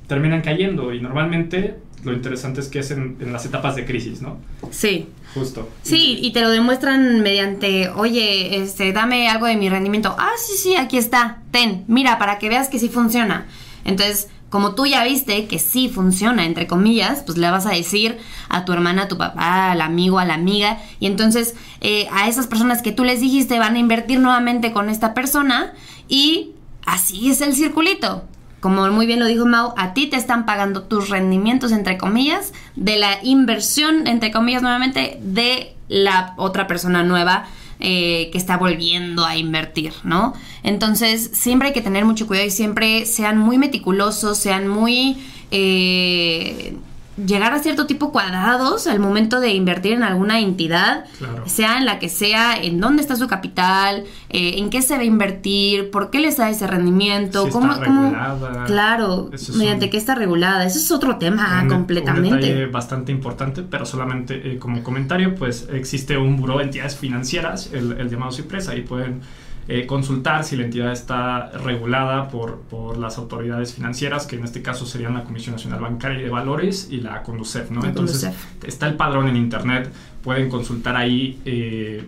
terminan 0.08 0.42
cayendo. 0.42 0.94
Y 0.94 1.02
normalmente 1.02 1.78
lo 2.04 2.14
interesante 2.14 2.62
es 2.62 2.68
que 2.68 2.80
es 2.80 2.92
en, 2.92 3.18
en 3.20 3.32
las 3.32 3.46
etapas 3.46 3.76
de 3.76 3.86
crisis, 3.86 4.22
¿no? 4.22 4.38
Sí. 4.72 5.08
Justo. 5.34 5.70
Sí, 5.82 6.20
y 6.22 6.32
te 6.32 6.42
lo 6.42 6.50
demuestran 6.50 7.22
mediante, 7.22 7.90
oye, 7.90 8.58
este, 8.58 8.94
dame 8.94 9.30
algo 9.30 9.48
de 9.48 9.56
mi 9.56 9.70
rendimiento. 9.70 10.16
Ah, 10.18 10.32
sí, 10.38 10.54
sí, 10.58 10.76
aquí 10.76 10.98
está. 10.98 11.40
Ten, 11.52 11.86
mira, 11.88 12.20
para 12.20 12.38
que 12.40 12.50
veas 12.50 12.70
que 12.70 12.78
sí 12.78 12.90
funciona. 12.90 13.48
Entonces, 13.86 14.28
como 14.50 14.76
tú 14.76 14.86
ya 14.86 15.04
viste 15.04 15.48
que 15.48 15.58
sí 15.58 15.90
funciona, 15.90 16.46
entre 16.46 16.68
comillas, 16.68 17.24
pues 17.26 17.40
le 17.40 17.50
vas 17.50 17.66
a 17.66 17.72
decir 17.72 18.20
a 18.50 18.66
tu 18.66 18.74
hermana, 18.74 19.04
a 19.04 19.08
tu 19.08 19.18
papá, 19.18 19.72
al 19.72 19.82
amigo, 19.82 20.20
a 20.20 20.26
la 20.26 20.36
amiga. 20.36 20.80
Y 21.00 21.08
entonces, 21.08 21.56
eh, 21.82 22.08
a 22.12 22.30
esas 22.30 22.46
personas 22.46 22.84
que 22.84 22.92
tú 22.92 23.04
les 23.04 23.20
dijiste 23.20 23.58
van 23.58 23.76
a 23.76 23.80
invertir 23.80 24.20
nuevamente 24.20 24.72
con 24.72 24.90
esta 24.90 25.16
persona. 25.16 25.74
Y 26.08 26.52
así 26.86 27.32
es 27.32 27.42
el 27.42 27.56
circulito. 27.56 28.26
Como 28.64 28.90
muy 28.92 29.06
bien 29.06 29.20
lo 29.20 29.26
dijo 29.26 29.46
Mau, 29.46 29.74
a 29.76 29.94
ti 29.94 30.08
te 30.08 30.16
están 30.16 30.46
pagando 30.46 30.84
tus 30.84 31.10
rendimientos, 31.10 31.74
entre 31.74 31.98
comillas, 31.98 32.54
de 32.78 32.96
la 32.96 33.20
inversión, 33.22 34.08
entre 34.08 34.32
comillas, 34.32 34.62
nuevamente, 34.62 35.20
de 35.22 35.76
la 35.90 36.34
otra 36.38 36.66
persona 36.66 37.04
nueva 37.04 37.46
eh, 37.82 38.30
que 38.32 38.38
está 38.38 38.56
volviendo 38.56 39.26
a 39.26 39.36
invertir, 39.36 39.92
¿no? 40.06 40.34
Entonces, 40.64 41.30
siempre 41.34 41.68
hay 41.68 41.74
que 41.74 41.82
tener 41.82 42.06
mucho 42.06 42.26
cuidado 42.26 42.48
y 42.48 42.52
siempre 42.52 43.06
sean 43.06 43.38
muy 43.38 43.58
meticulosos, 43.58 44.38
sean 44.38 44.70
muy... 44.70 45.18
eh, 45.52 46.78
llegar 47.18 47.54
a 47.54 47.60
cierto 47.60 47.86
tipo 47.86 48.12
cuadrados 48.12 48.88
al 48.88 49.00
momento 49.00 49.40
de 49.40 49.54
invertir 49.54 49.94
en 49.94 50.04
alguna 50.04 50.40
entidad, 50.40 51.06
Claro. 51.20 51.44
sea 51.48 51.78
en 51.78 51.86
la 51.86 52.00
que 52.00 52.10
sea, 52.10 52.56
en 52.56 52.80
dónde 52.80 53.02
está 53.02 53.16
su 53.16 53.28
capital, 53.28 54.04
eh, 54.30 54.56
en 54.58 54.70
qué 54.70 54.82
se 54.82 54.96
va 54.96 55.02
a 55.02 55.06
invertir, 55.06 55.92
por 55.92 56.10
qué 56.10 56.20
les 56.20 56.38
da 56.38 56.50
ese 56.50 56.66
rendimiento, 56.66 57.42
Si 57.44 57.48
está 57.50 57.60
cómo, 57.60 57.74
cómo- 57.84 58.02
regulada. 58.10 58.66
claro, 58.66 59.30
es 59.32 59.50
mediante 59.56 59.86
un- 59.86 59.92
qué 59.92 59.98
está 59.98 60.16
regulada, 60.16 60.66
eso 60.66 60.80
es 60.80 60.92
otro 60.92 61.18
tema 61.18 61.62
un, 61.64 61.70
completamente. 61.70 62.30
Un 62.34 62.40
detalle 62.42 62.66
bastante 62.68 63.12
importante, 63.12 63.62
pero 63.62 63.86
solamente 63.86 64.54
eh, 64.54 64.58
como 64.58 64.82
comentario, 64.84 65.36
pues 65.36 65.68
existe 65.72 66.18
un 66.18 66.38
buró 66.38 66.58
de 66.58 66.64
entidades 66.66 66.96
financieras, 66.98 67.70
el, 67.74 67.92
el 67.94 68.10
llamado 68.10 68.32
CIPRES, 68.32 68.70
ahí 68.70 68.82
pueden 68.82 69.22
eh, 69.68 69.86
consultar 69.86 70.44
si 70.44 70.56
la 70.58 70.66
entidad 70.66 70.92
está 70.92 71.50
regulada 71.64 72.28
por, 72.28 72.60
por 72.70 72.98
las 72.98 73.18
autoridades 73.18 73.74
financieras, 73.74 74.26
que 74.28 74.36
en 74.36 74.44
este 74.44 74.62
caso 74.62 74.86
serían 74.86 75.14
la 75.14 75.24
Comisión 75.24 75.56
Nacional 75.56 75.80
Bancaria 75.80 76.20
y 76.20 76.24
de 76.24 76.30
Valores 76.30 76.90
y 76.92 76.98
la 77.02 77.24
CONDUCEF, 77.24 77.72
¿no? 77.72 77.82
La 77.82 77.88
Entonces 77.90 78.22
CONDUCEF. 78.24 78.64
está 78.66 78.88
el 78.88 78.96
padrón 78.96 79.28
en 79.30 79.38
internet, 79.38 79.90
pueden 80.24 80.50
consultar 80.50 80.96
ahí, 80.98 81.40
eh, 81.46 82.04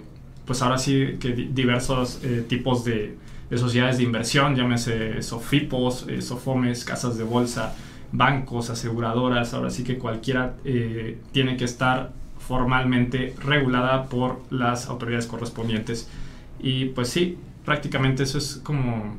pues 0.45 0.61
ahora 0.61 0.77
sí 0.77 1.17
que 1.19 1.29
di- 1.33 1.49
diversos 1.53 2.19
eh, 2.23 2.45
tipos 2.47 2.83
de, 2.83 3.17
de 3.49 3.57
sociedades 3.57 3.97
de 3.97 4.03
inversión, 4.03 4.55
llámese 4.55 5.21
Sofipos, 5.21 6.05
Sofomes, 6.19 6.83
casas 6.83 7.17
de 7.17 7.23
bolsa, 7.23 7.73
bancos, 8.11 8.69
aseguradoras, 8.69 9.53
ahora 9.53 9.69
sí 9.69 9.83
que 9.83 9.97
cualquiera 9.97 10.55
tiene 11.31 11.57
que 11.57 11.65
estar 11.65 12.11
formalmente 12.37 13.33
regulada 13.43 14.05
por 14.05 14.39
las 14.51 14.87
autoridades 14.87 15.25
correspondientes. 15.25 16.07
Y 16.59 16.85
pues 16.85 17.09
sí, 17.09 17.37
prácticamente 17.63 18.23
eso 18.23 18.37
es 18.37 18.59
como... 18.63 19.15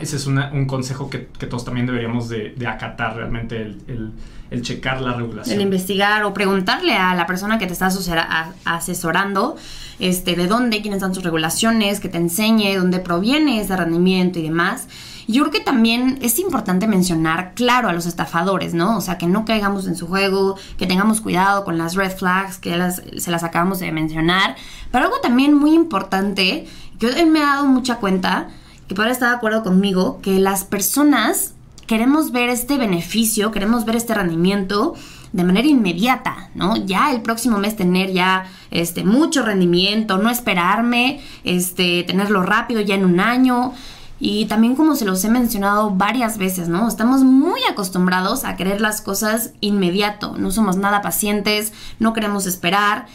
Ese 0.00 0.16
es 0.16 0.26
una- 0.26 0.50
un 0.52 0.66
consejo 0.66 1.08
que, 1.08 1.28
que 1.38 1.46
todos 1.46 1.64
también 1.64 1.86
deberíamos 1.86 2.28
de, 2.28 2.50
de 2.56 2.66
acatar 2.66 3.14
realmente, 3.16 3.62
el, 3.62 3.80
el- 3.86 4.10
el 4.50 4.62
checar 4.62 5.00
la 5.00 5.14
regulación. 5.14 5.54
El 5.56 5.62
investigar 5.62 6.24
o 6.24 6.34
preguntarle 6.34 6.94
a 6.96 7.14
la 7.14 7.26
persona 7.26 7.58
que 7.58 7.66
te 7.66 7.72
está 7.72 7.88
asesorando 8.64 9.56
este, 9.98 10.34
de 10.36 10.46
dónde, 10.46 10.82
quiénes 10.82 11.00
son 11.00 11.14
sus 11.14 11.22
regulaciones, 11.24 12.00
que 12.00 12.08
te 12.08 12.18
enseñe 12.18 12.74
dónde 12.76 12.98
proviene 13.00 13.60
ese 13.60 13.76
rendimiento 13.76 14.38
y 14.38 14.42
demás. 14.42 14.88
Yo 15.26 15.42
creo 15.42 15.52
que 15.52 15.60
también 15.60 16.18
es 16.22 16.38
importante 16.38 16.86
mencionar, 16.86 17.54
claro, 17.54 17.88
a 17.88 17.92
los 17.92 18.06
estafadores, 18.06 18.74
¿no? 18.74 18.96
O 18.96 19.00
sea, 19.00 19.18
que 19.18 19.26
no 19.26 19.44
caigamos 19.44 19.86
en 19.86 19.96
su 19.96 20.06
juego, 20.06 20.56
que 20.76 20.86
tengamos 20.86 21.20
cuidado 21.20 21.64
con 21.64 21.78
las 21.78 21.94
red 21.94 22.12
flags, 22.16 22.58
que 22.58 22.76
se 23.18 23.30
las 23.30 23.42
acabamos 23.42 23.78
de 23.78 23.90
mencionar. 23.92 24.56
Pero 24.90 25.06
algo 25.06 25.20
también 25.20 25.54
muy 25.54 25.72
importante, 25.72 26.66
que 26.98 27.06
hoy 27.06 27.26
me 27.26 27.40
he 27.40 27.42
dado 27.42 27.66
mucha 27.66 27.96
cuenta, 27.96 28.48
que 28.88 28.94
podrá 28.94 29.10
estar 29.12 29.30
de 29.30 29.36
acuerdo 29.36 29.62
conmigo, 29.62 30.20
que 30.22 30.38
las 30.38 30.64
personas 30.64 31.54
queremos 31.86 32.32
ver 32.32 32.48
este 32.48 32.76
beneficio, 32.78 33.50
queremos 33.50 33.84
ver 33.84 33.96
este 33.96 34.14
rendimiento 34.14 34.94
de 35.32 35.42
manera 35.42 35.66
inmediata, 35.66 36.50
¿no? 36.54 36.76
Ya 36.76 37.10
el 37.10 37.20
próximo 37.20 37.58
mes 37.58 37.76
tener 37.76 38.12
ya 38.12 38.46
este 38.70 39.04
mucho 39.04 39.42
rendimiento, 39.42 40.16
no 40.16 40.30
esperarme, 40.30 41.20
este 41.42 42.04
tenerlo 42.04 42.42
rápido 42.42 42.80
ya 42.80 42.94
en 42.94 43.04
un 43.04 43.20
año. 43.20 43.72
Y 44.20 44.46
también 44.46 44.76
como 44.76 44.94
se 44.94 45.04
los 45.04 45.24
he 45.24 45.28
mencionado 45.28 45.90
varias 45.90 46.38
veces, 46.38 46.68
¿no? 46.68 46.86
Estamos 46.88 47.22
muy 47.22 47.60
acostumbrados 47.68 48.44
a 48.44 48.56
querer 48.56 48.80
las 48.80 49.00
cosas 49.00 49.50
inmediato, 49.60 50.36
no 50.38 50.50
somos 50.50 50.76
nada 50.76 51.02
pacientes, 51.02 51.72
no 51.98 52.12
queremos 52.12 52.46
esperar. 52.46 53.06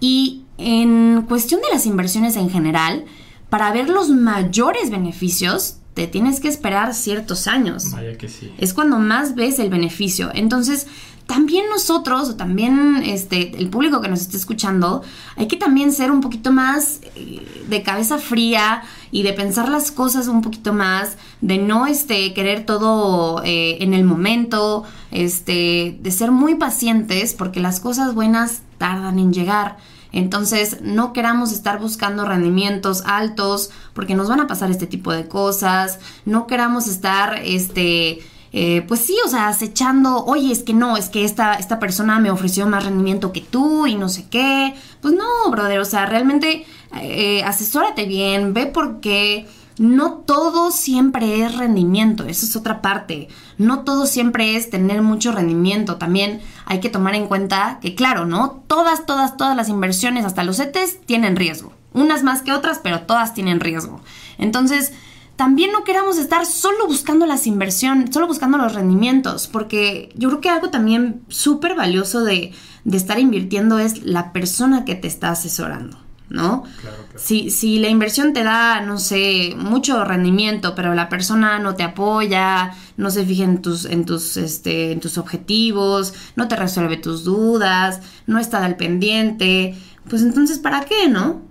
Y 0.00 0.44
en 0.58 1.24
cuestión 1.28 1.60
de 1.60 1.68
las 1.72 1.86
inversiones 1.86 2.36
en 2.36 2.50
general, 2.50 3.04
para 3.50 3.72
ver 3.72 3.88
los 3.88 4.10
mayores 4.10 4.90
beneficios, 4.90 5.76
te 5.94 6.06
tienes 6.06 6.40
que 6.40 6.48
esperar 6.48 6.94
ciertos 6.94 7.46
años. 7.46 7.90
Vaya 7.92 8.16
que 8.16 8.28
sí. 8.28 8.52
Es 8.58 8.74
cuando 8.74 8.98
más 8.98 9.34
ves 9.34 9.58
el 9.58 9.70
beneficio. 9.70 10.30
Entonces, 10.34 10.86
también 11.26 11.66
nosotros, 11.68 12.30
o 12.30 12.36
también 12.36 13.02
este, 13.04 13.56
el 13.58 13.68
público 13.68 14.00
que 14.00 14.08
nos 14.08 14.20
esté 14.20 14.36
escuchando, 14.36 15.02
hay 15.36 15.46
que 15.46 15.56
también 15.56 15.92
ser 15.92 16.10
un 16.10 16.20
poquito 16.20 16.52
más 16.52 17.00
eh, 17.16 17.46
de 17.68 17.82
cabeza 17.82 18.18
fría 18.18 18.82
y 19.10 19.22
de 19.22 19.32
pensar 19.32 19.68
las 19.68 19.90
cosas 19.90 20.28
un 20.28 20.42
poquito 20.42 20.72
más, 20.72 21.16
de 21.40 21.58
no 21.58 21.86
este, 21.86 22.34
querer 22.34 22.66
todo 22.66 23.42
eh, 23.44 23.82
en 23.82 23.94
el 23.94 24.04
momento, 24.04 24.84
este, 25.10 25.98
de 26.00 26.10
ser 26.10 26.30
muy 26.30 26.56
pacientes, 26.56 27.34
porque 27.34 27.60
las 27.60 27.80
cosas 27.80 28.14
buenas 28.14 28.62
tardan 28.78 29.18
en 29.18 29.32
llegar. 29.32 29.76
Entonces, 30.12 30.78
no 30.82 31.12
queramos 31.12 31.52
estar 31.52 31.78
buscando 31.78 32.24
rendimientos 32.24 33.02
altos 33.04 33.70
porque 33.92 34.14
nos 34.14 34.28
van 34.28 34.40
a 34.40 34.46
pasar 34.46 34.70
este 34.70 34.86
tipo 34.86 35.12
de 35.12 35.28
cosas. 35.28 35.98
No 36.24 36.46
queramos 36.46 36.88
estar, 36.88 37.40
este, 37.44 38.20
eh, 38.60 38.82
pues 38.88 38.98
sí, 39.02 39.16
o 39.24 39.28
sea, 39.28 39.46
acechando, 39.46 40.24
oye, 40.24 40.50
es 40.50 40.64
que 40.64 40.74
no, 40.74 40.96
es 40.96 41.08
que 41.08 41.24
esta, 41.24 41.54
esta 41.54 41.78
persona 41.78 42.18
me 42.18 42.32
ofreció 42.32 42.66
más 42.66 42.82
rendimiento 42.82 43.30
que 43.30 43.40
tú 43.40 43.86
y 43.86 43.94
no 43.94 44.08
sé 44.08 44.26
qué. 44.28 44.74
Pues 45.00 45.14
no, 45.14 45.48
brother, 45.48 45.78
o 45.78 45.84
sea, 45.84 46.06
realmente 46.06 46.66
eh, 47.00 47.44
asesórate 47.44 48.06
bien, 48.06 48.54
ve 48.54 48.66
por 48.66 48.98
qué. 48.98 49.46
No 49.78 50.14
todo 50.14 50.72
siempre 50.72 51.44
es 51.44 51.56
rendimiento, 51.56 52.24
eso 52.24 52.46
es 52.46 52.56
otra 52.56 52.82
parte. 52.82 53.28
No 53.58 53.84
todo 53.84 54.06
siempre 54.06 54.56
es 54.56 54.70
tener 54.70 55.02
mucho 55.02 55.30
rendimiento. 55.30 55.94
También 55.94 56.40
hay 56.66 56.80
que 56.80 56.90
tomar 56.90 57.14
en 57.14 57.28
cuenta 57.28 57.78
que, 57.80 57.94
claro, 57.94 58.26
¿no? 58.26 58.64
Todas, 58.66 59.06
todas, 59.06 59.36
todas 59.36 59.54
las 59.54 59.68
inversiones, 59.68 60.24
hasta 60.24 60.42
los 60.42 60.56
CETES, 60.56 61.02
tienen 61.06 61.36
riesgo. 61.36 61.72
Unas 61.92 62.24
más 62.24 62.42
que 62.42 62.52
otras, 62.52 62.80
pero 62.82 63.02
todas 63.02 63.34
tienen 63.34 63.60
riesgo. 63.60 64.00
Entonces, 64.36 64.92
también 65.38 65.70
no 65.70 65.84
queramos 65.84 66.18
estar 66.18 66.44
solo 66.46 66.88
buscando 66.88 67.24
las 67.24 67.46
inversiones, 67.46 68.12
solo 68.12 68.26
buscando 68.26 68.58
los 68.58 68.74
rendimientos, 68.74 69.46
porque 69.46 70.10
yo 70.16 70.30
creo 70.30 70.40
que 70.40 70.48
algo 70.48 70.70
también 70.70 71.22
súper 71.28 71.76
valioso 71.76 72.24
de, 72.24 72.52
de 72.82 72.96
estar 72.96 73.20
invirtiendo 73.20 73.78
es 73.78 74.02
la 74.02 74.32
persona 74.32 74.84
que 74.84 74.96
te 74.96 75.06
está 75.06 75.30
asesorando. 75.30 75.96
¿no? 76.28 76.64
Claro, 76.80 76.96
claro. 77.04 77.18
Si, 77.18 77.50
si 77.50 77.78
la 77.78 77.88
inversión 77.88 78.32
te 78.32 78.42
da, 78.42 78.80
no 78.80 78.98
sé, 78.98 79.54
mucho 79.56 80.04
rendimiento, 80.04 80.74
pero 80.74 80.92
la 80.96 81.08
persona 81.08 81.60
no 81.60 81.76
te 81.76 81.84
apoya, 81.84 82.74
no 82.96 83.12
se 83.12 83.24
fija 83.24 83.44
en 83.44 83.62
tus, 83.62 83.84
en 83.84 84.04
tus, 84.04 84.36
este, 84.36 84.90
en 84.90 84.98
tus 84.98 85.18
objetivos, 85.18 86.14
no 86.34 86.48
te 86.48 86.56
resuelve 86.56 86.96
tus 86.96 87.22
dudas, 87.22 88.00
no 88.26 88.40
está 88.40 88.64
al 88.64 88.76
pendiente, 88.76 89.78
pues 90.10 90.22
entonces, 90.22 90.58
¿para 90.58 90.84
qué, 90.84 91.08
no? 91.08 91.42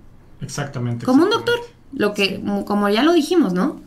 Exactamente. 0.42 1.06
Como 1.06 1.24
un 1.24 1.30
doctor, 1.30 1.58
lo 1.92 2.14
que, 2.14 2.42
como 2.66 2.88
ya 2.88 3.02
lo 3.02 3.12
dijimos, 3.12 3.52
¿no? 3.52 3.80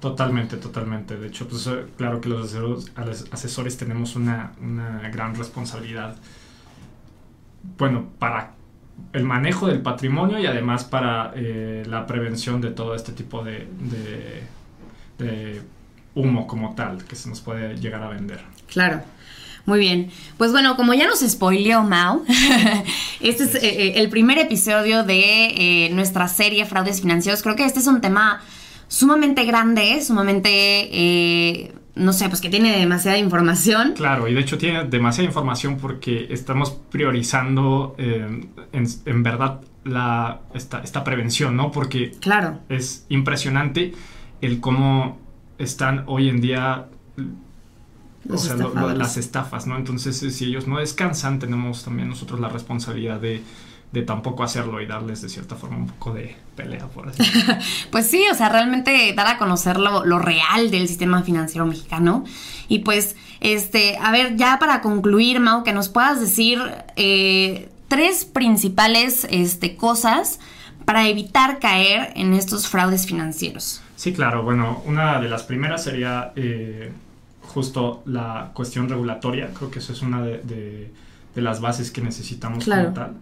Totalmente, 0.00 0.56
totalmente. 0.56 1.16
De 1.16 1.28
hecho, 1.28 1.48
pues 1.48 1.66
eh, 1.66 1.86
claro 1.96 2.20
que 2.20 2.28
los 2.28 2.44
asesores, 2.44 2.92
asesores 3.32 3.76
tenemos 3.76 4.14
una, 4.16 4.52
una 4.60 5.08
gran 5.10 5.34
responsabilidad. 5.34 6.16
Bueno, 7.78 8.06
para 8.18 8.52
el 9.12 9.24
manejo 9.24 9.66
del 9.66 9.82
patrimonio 9.82 10.38
y 10.38 10.46
además 10.46 10.84
para 10.84 11.32
eh, 11.34 11.84
la 11.86 12.06
prevención 12.06 12.60
de 12.60 12.70
todo 12.70 12.94
este 12.94 13.12
tipo 13.12 13.42
de, 13.42 13.68
de, 13.80 14.42
de 15.18 15.62
humo 16.14 16.46
como 16.46 16.74
tal 16.74 17.04
que 17.04 17.16
se 17.16 17.28
nos 17.28 17.40
puede 17.40 17.76
llegar 17.76 18.02
a 18.02 18.08
vender. 18.08 18.40
Claro. 18.68 19.02
Muy 19.66 19.78
bien. 19.80 20.10
Pues 20.38 20.52
bueno, 20.52 20.76
como 20.76 20.94
ya 20.94 21.06
nos 21.06 21.20
spoileó 21.20 21.82
Mao, 21.82 22.22
este 23.20 23.44
es 23.44 23.54
eh, 23.56 23.60
eh, 23.62 23.92
el 23.96 24.08
primer 24.08 24.38
episodio 24.38 25.02
de 25.04 25.46
eh, 25.86 25.90
nuestra 25.92 26.28
serie 26.28 26.64
Fraudes 26.66 27.00
Financieros. 27.00 27.42
Creo 27.42 27.56
que 27.56 27.64
este 27.64 27.80
es 27.80 27.86
un 27.88 28.00
tema 28.00 28.40
sumamente 28.88 29.44
grande, 29.44 30.00
sumamente, 30.02 30.48
eh, 30.52 31.72
no 31.96 32.12
sé, 32.12 32.28
pues 32.28 32.40
que 32.40 32.48
tiene 32.48 32.78
demasiada 32.78 33.18
información. 33.18 33.94
Claro, 33.96 34.28
y 34.28 34.34
de 34.34 34.40
hecho 34.40 34.56
tiene 34.58 34.84
demasiada 34.84 35.26
información 35.26 35.78
porque 35.78 36.28
estamos 36.30 36.70
priorizando 36.90 37.96
eh, 37.98 38.46
en, 38.72 38.86
en 39.06 39.22
verdad 39.24 39.60
la, 39.84 40.42
esta, 40.54 40.80
esta 40.82 41.02
prevención, 41.02 41.56
¿no? 41.56 41.72
Porque 41.72 42.12
Claro. 42.20 42.60
es 42.68 43.06
impresionante 43.08 43.92
el 44.40 44.60
cómo 44.60 45.18
están 45.58 46.04
hoy 46.06 46.28
en 46.28 46.40
día 46.40 46.86
o 48.34 48.38
sea, 48.38 48.52
lo- 48.54 48.62
lo- 48.62 48.68
estafadores. 48.68 48.98
las 48.98 49.16
estafas, 49.16 49.66
¿no? 49.66 49.76
Entonces, 49.76 50.22
eh, 50.22 50.30
si 50.30 50.44
ellos 50.46 50.66
no 50.66 50.78
descansan, 50.78 51.38
tenemos 51.38 51.84
también 51.84 52.08
nosotros 52.08 52.40
la 52.40 52.48
responsabilidad 52.48 53.20
de, 53.20 53.42
de 53.92 54.02
tampoco 54.02 54.42
hacerlo 54.42 54.80
y 54.80 54.86
darles 54.86 55.22
de 55.22 55.28
cierta 55.28 55.54
forma 55.56 55.76
un 55.76 55.86
poco 55.86 56.12
de 56.14 56.36
pelea, 56.56 56.86
por 56.86 57.08
así. 57.08 57.22
Pues 57.90 58.06
sí, 58.08 58.24
o 58.30 58.34
sea, 58.34 58.48
realmente 58.48 59.12
dar 59.16 59.26
a 59.28 59.38
conocer 59.38 59.78
lo, 59.78 60.04
lo 60.04 60.18
real 60.18 60.70
del 60.70 60.88
sistema 60.88 61.22
financiero 61.22 61.64
mexicano. 61.66 62.24
Y 62.68 62.80
pues, 62.80 63.14
este, 63.40 63.96
a 63.98 64.10
ver, 64.10 64.36
ya 64.36 64.58
para 64.58 64.80
concluir, 64.80 65.40
Mau, 65.40 65.62
que 65.64 65.72
nos 65.72 65.88
puedas 65.88 66.20
decir 66.20 66.60
eh, 66.96 67.68
tres 67.88 68.24
principales 68.24 69.26
este, 69.30 69.76
cosas 69.76 70.40
para 70.84 71.08
evitar 71.08 71.58
caer 71.58 72.12
en 72.16 72.32
estos 72.34 72.68
fraudes 72.68 73.06
financieros. 73.06 73.82
Sí, 73.96 74.12
claro. 74.12 74.42
Bueno, 74.42 74.82
una 74.86 75.20
de 75.20 75.28
las 75.28 75.42
primeras 75.44 75.82
sería 75.84 76.32
eh, 76.36 76.92
justo 77.56 78.02
la 78.04 78.50
cuestión 78.52 78.86
regulatoria. 78.86 79.48
Creo 79.54 79.70
que 79.70 79.78
eso 79.78 79.94
es 79.94 80.02
una 80.02 80.20
de, 80.20 80.42
de- 80.42 80.92
de 81.34 81.40
las 81.42 81.62
bases 81.62 81.90
que 81.90 82.02
necesitamos 82.02 82.64
Claro. 82.64 82.82
como 82.84 82.94
tal. 82.94 83.12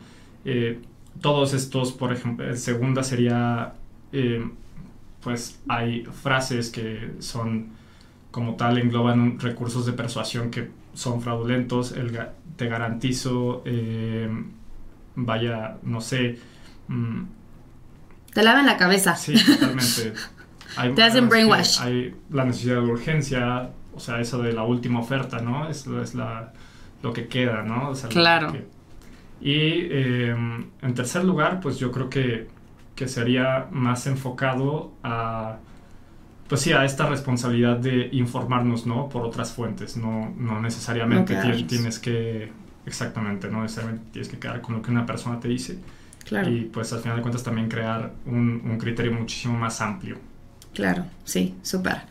Eh, 0.45 0.81
todos 1.21 1.55
estos, 1.55 1.93
por 1.93 2.13
ejemplo, 2.13 2.51
eh, 2.51 2.57
segunda 2.57 3.05
sería, 3.05 3.75
eh, 4.13 4.45
pues 5.23 5.61
hay 5.69 6.03
frases 6.23 6.71
que 6.71 7.13
son 7.21 7.69
como 8.33 8.57
tal 8.57 8.79
engloban 8.79 9.39
recursos 9.39 9.87
de 9.87 9.93
persuasión 9.93 10.51
que 10.51 10.69
son 10.95 11.23
fraudulentos, 11.23 11.93
el, 11.93 12.19
te 12.57 12.67
garantizo, 12.69 13.63
eh, 13.65 14.29
vaya, 15.15 15.77
no 15.85 16.01
sé... 16.01 16.41
Mm, 16.89 17.23
te 18.33 18.43
lavan 18.43 18.67
la 18.67 18.77
cabeza. 18.77 19.15
Sí, 19.15 19.35
totalmente. 19.35 20.13
te 20.97 21.03
hacen 21.05 21.29
brainwash. 21.29 21.81
Hay 21.81 22.17
la 22.31 22.45
necesidad 22.45 22.77
de 22.77 22.81
urgencia, 22.91 23.71
o 23.95 24.01
sea, 24.01 24.21
eso 24.21 24.43
de 24.43 24.53
la 24.53 24.65
última 24.65 25.01
oferta, 25.01 25.41
¿no? 25.41 25.69
Es, 25.69 25.87
es 25.87 26.15
la, 26.15 26.53
lo 27.03 27.13
que 27.13 27.29
queda, 27.29 27.63
¿no? 27.63 27.93
claro. 28.09 28.53
y 29.41 29.53
eh, 29.53 30.31
en 30.83 30.95
tercer 30.95 31.25
lugar, 31.25 31.61
pues 31.61 31.79
yo 31.79 31.91
creo 31.91 32.09
que, 32.09 32.49
que 32.95 33.09
sería 33.09 33.67
más 33.71 34.07
enfocado 34.07 34.93
a 35.03 35.59
pues 36.49 36.61
sí, 36.61 36.73
a 36.73 36.85
esta 36.85 37.07
responsabilidad 37.07 37.79
de 37.79 38.11
informarnos, 38.13 38.87
¿no? 38.87 39.09
Por 39.09 39.23
otras 39.23 39.53
fuentes, 39.53 39.97
no, 39.97 40.33
no 40.37 40.61
necesariamente 40.61 41.37
tienes, 41.67 41.99
que, 41.99 42.53
exactamente, 42.85 43.49
no 43.49 43.63
necesariamente 43.63 44.11
tienes 44.13 44.29
que 44.29 44.39
quedar 44.39 44.61
con 44.61 44.77
lo 44.77 44.83
que 44.83 44.91
una 44.91 45.07
persona 45.07 45.41
te 45.41 45.49
dice. 45.49 45.79
Claro. 46.25 46.51
Y 46.51 46.67
pues 46.67 46.93
al 46.93 47.01
final 47.01 47.17
de 47.17 47.23
cuentas 47.23 47.43
también 47.43 47.69
crear 47.69 48.13
un, 48.27 48.63
un 48.65 48.79
criterio 48.79 49.13
muchísimo 49.13 49.57
más 49.59 49.81
amplio. 49.81 50.19
Claro, 50.75 51.07
sí, 51.25 51.55
súper. 51.63 52.03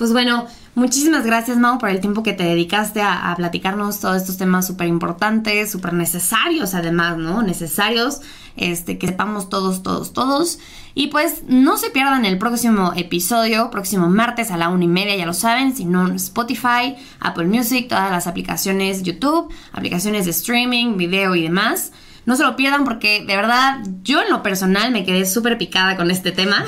Pues 0.00 0.14
bueno, 0.14 0.46
muchísimas 0.74 1.26
gracias 1.26 1.58
Mau 1.58 1.76
por 1.76 1.90
el 1.90 2.00
tiempo 2.00 2.22
que 2.22 2.32
te 2.32 2.42
dedicaste 2.42 3.02
a, 3.02 3.34
platicarnos 3.36 4.00
todos 4.00 4.16
estos 4.16 4.38
temas 4.38 4.66
súper 4.66 4.86
importantes, 4.86 5.70
súper 5.70 5.92
necesarios 5.92 6.72
además, 6.72 7.18
¿no? 7.18 7.42
Necesarios, 7.42 8.22
este, 8.56 8.96
que 8.96 9.08
sepamos 9.08 9.50
todos, 9.50 9.82
todos, 9.82 10.14
todos. 10.14 10.58
Y 10.94 11.08
pues 11.08 11.42
no 11.48 11.76
se 11.76 11.90
pierdan 11.90 12.24
el 12.24 12.38
próximo 12.38 12.94
episodio, 12.96 13.68
próximo 13.70 14.08
martes 14.08 14.50
a 14.50 14.56
la 14.56 14.70
una 14.70 14.84
y 14.84 14.88
media, 14.88 15.16
ya 15.16 15.26
lo 15.26 15.34
saben, 15.34 15.76
si 15.76 15.84
no 15.84 16.10
Spotify, 16.14 16.96
Apple 17.20 17.48
Music, 17.48 17.88
todas 17.90 18.10
las 18.10 18.26
aplicaciones 18.26 19.02
YouTube, 19.02 19.52
aplicaciones 19.70 20.24
de 20.24 20.30
streaming, 20.30 20.96
video 20.96 21.34
y 21.34 21.42
demás. 21.42 21.92
No 22.26 22.36
se 22.36 22.44
lo 22.44 22.56
pierdan 22.56 22.84
porque 22.84 23.24
de 23.24 23.36
verdad 23.36 23.80
yo 24.02 24.20
en 24.20 24.30
lo 24.30 24.42
personal 24.42 24.92
me 24.92 25.04
quedé 25.04 25.24
súper 25.26 25.58
picada 25.58 25.96
con 25.96 26.10
este 26.10 26.32
tema. 26.32 26.64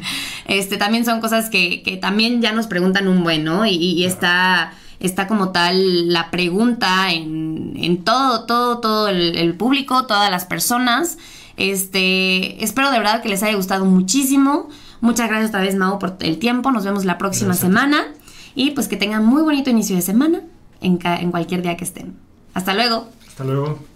este 0.46 0.76
también 0.76 1.04
son 1.04 1.20
cosas 1.20 1.48
que, 1.48 1.98
también 2.00 2.42
ya 2.42 2.52
nos 2.52 2.66
preguntan 2.66 3.08
un 3.08 3.22
buen, 3.22 3.44
¿no? 3.44 3.66
Y, 3.66 4.04
está, 4.04 4.72
está 5.00 5.26
como 5.26 5.50
tal 5.50 6.12
la 6.12 6.30
pregunta 6.30 7.12
en, 7.12 8.02
todo, 8.04 8.44
todo, 8.44 8.78
todo 8.78 9.08
el, 9.08 9.54
público, 9.54 10.06
todas 10.06 10.30
las 10.30 10.44
personas. 10.44 11.18
Este, 11.56 12.62
espero 12.62 12.90
de 12.90 12.98
verdad 12.98 13.22
que 13.22 13.28
les 13.28 13.42
haya 13.42 13.56
gustado 13.56 13.84
muchísimo. 13.84 14.68
Muchas 15.00 15.28
gracias 15.28 15.50
otra 15.50 15.60
vez, 15.60 15.76
Mao, 15.76 15.98
por 15.98 16.16
el 16.20 16.38
tiempo. 16.38 16.72
Nos 16.72 16.84
vemos 16.84 17.04
la 17.04 17.16
próxima 17.16 17.54
semana. 17.54 18.04
Y 18.54 18.72
pues 18.72 18.88
que 18.88 18.96
tengan 18.96 19.24
muy 19.24 19.42
bonito 19.42 19.70
inicio 19.70 19.94
de 19.96 20.02
semana 20.02 20.40
en, 20.80 20.98
en 21.04 21.30
cualquier 21.30 21.62
día 21.62 21.76
que 21.76 21.84
estén. 21.84 22.16
Hasta 22.54 22.74
luego. 22.74 23.08
Hasta 23.28 23.44
luego. 23.44 23.95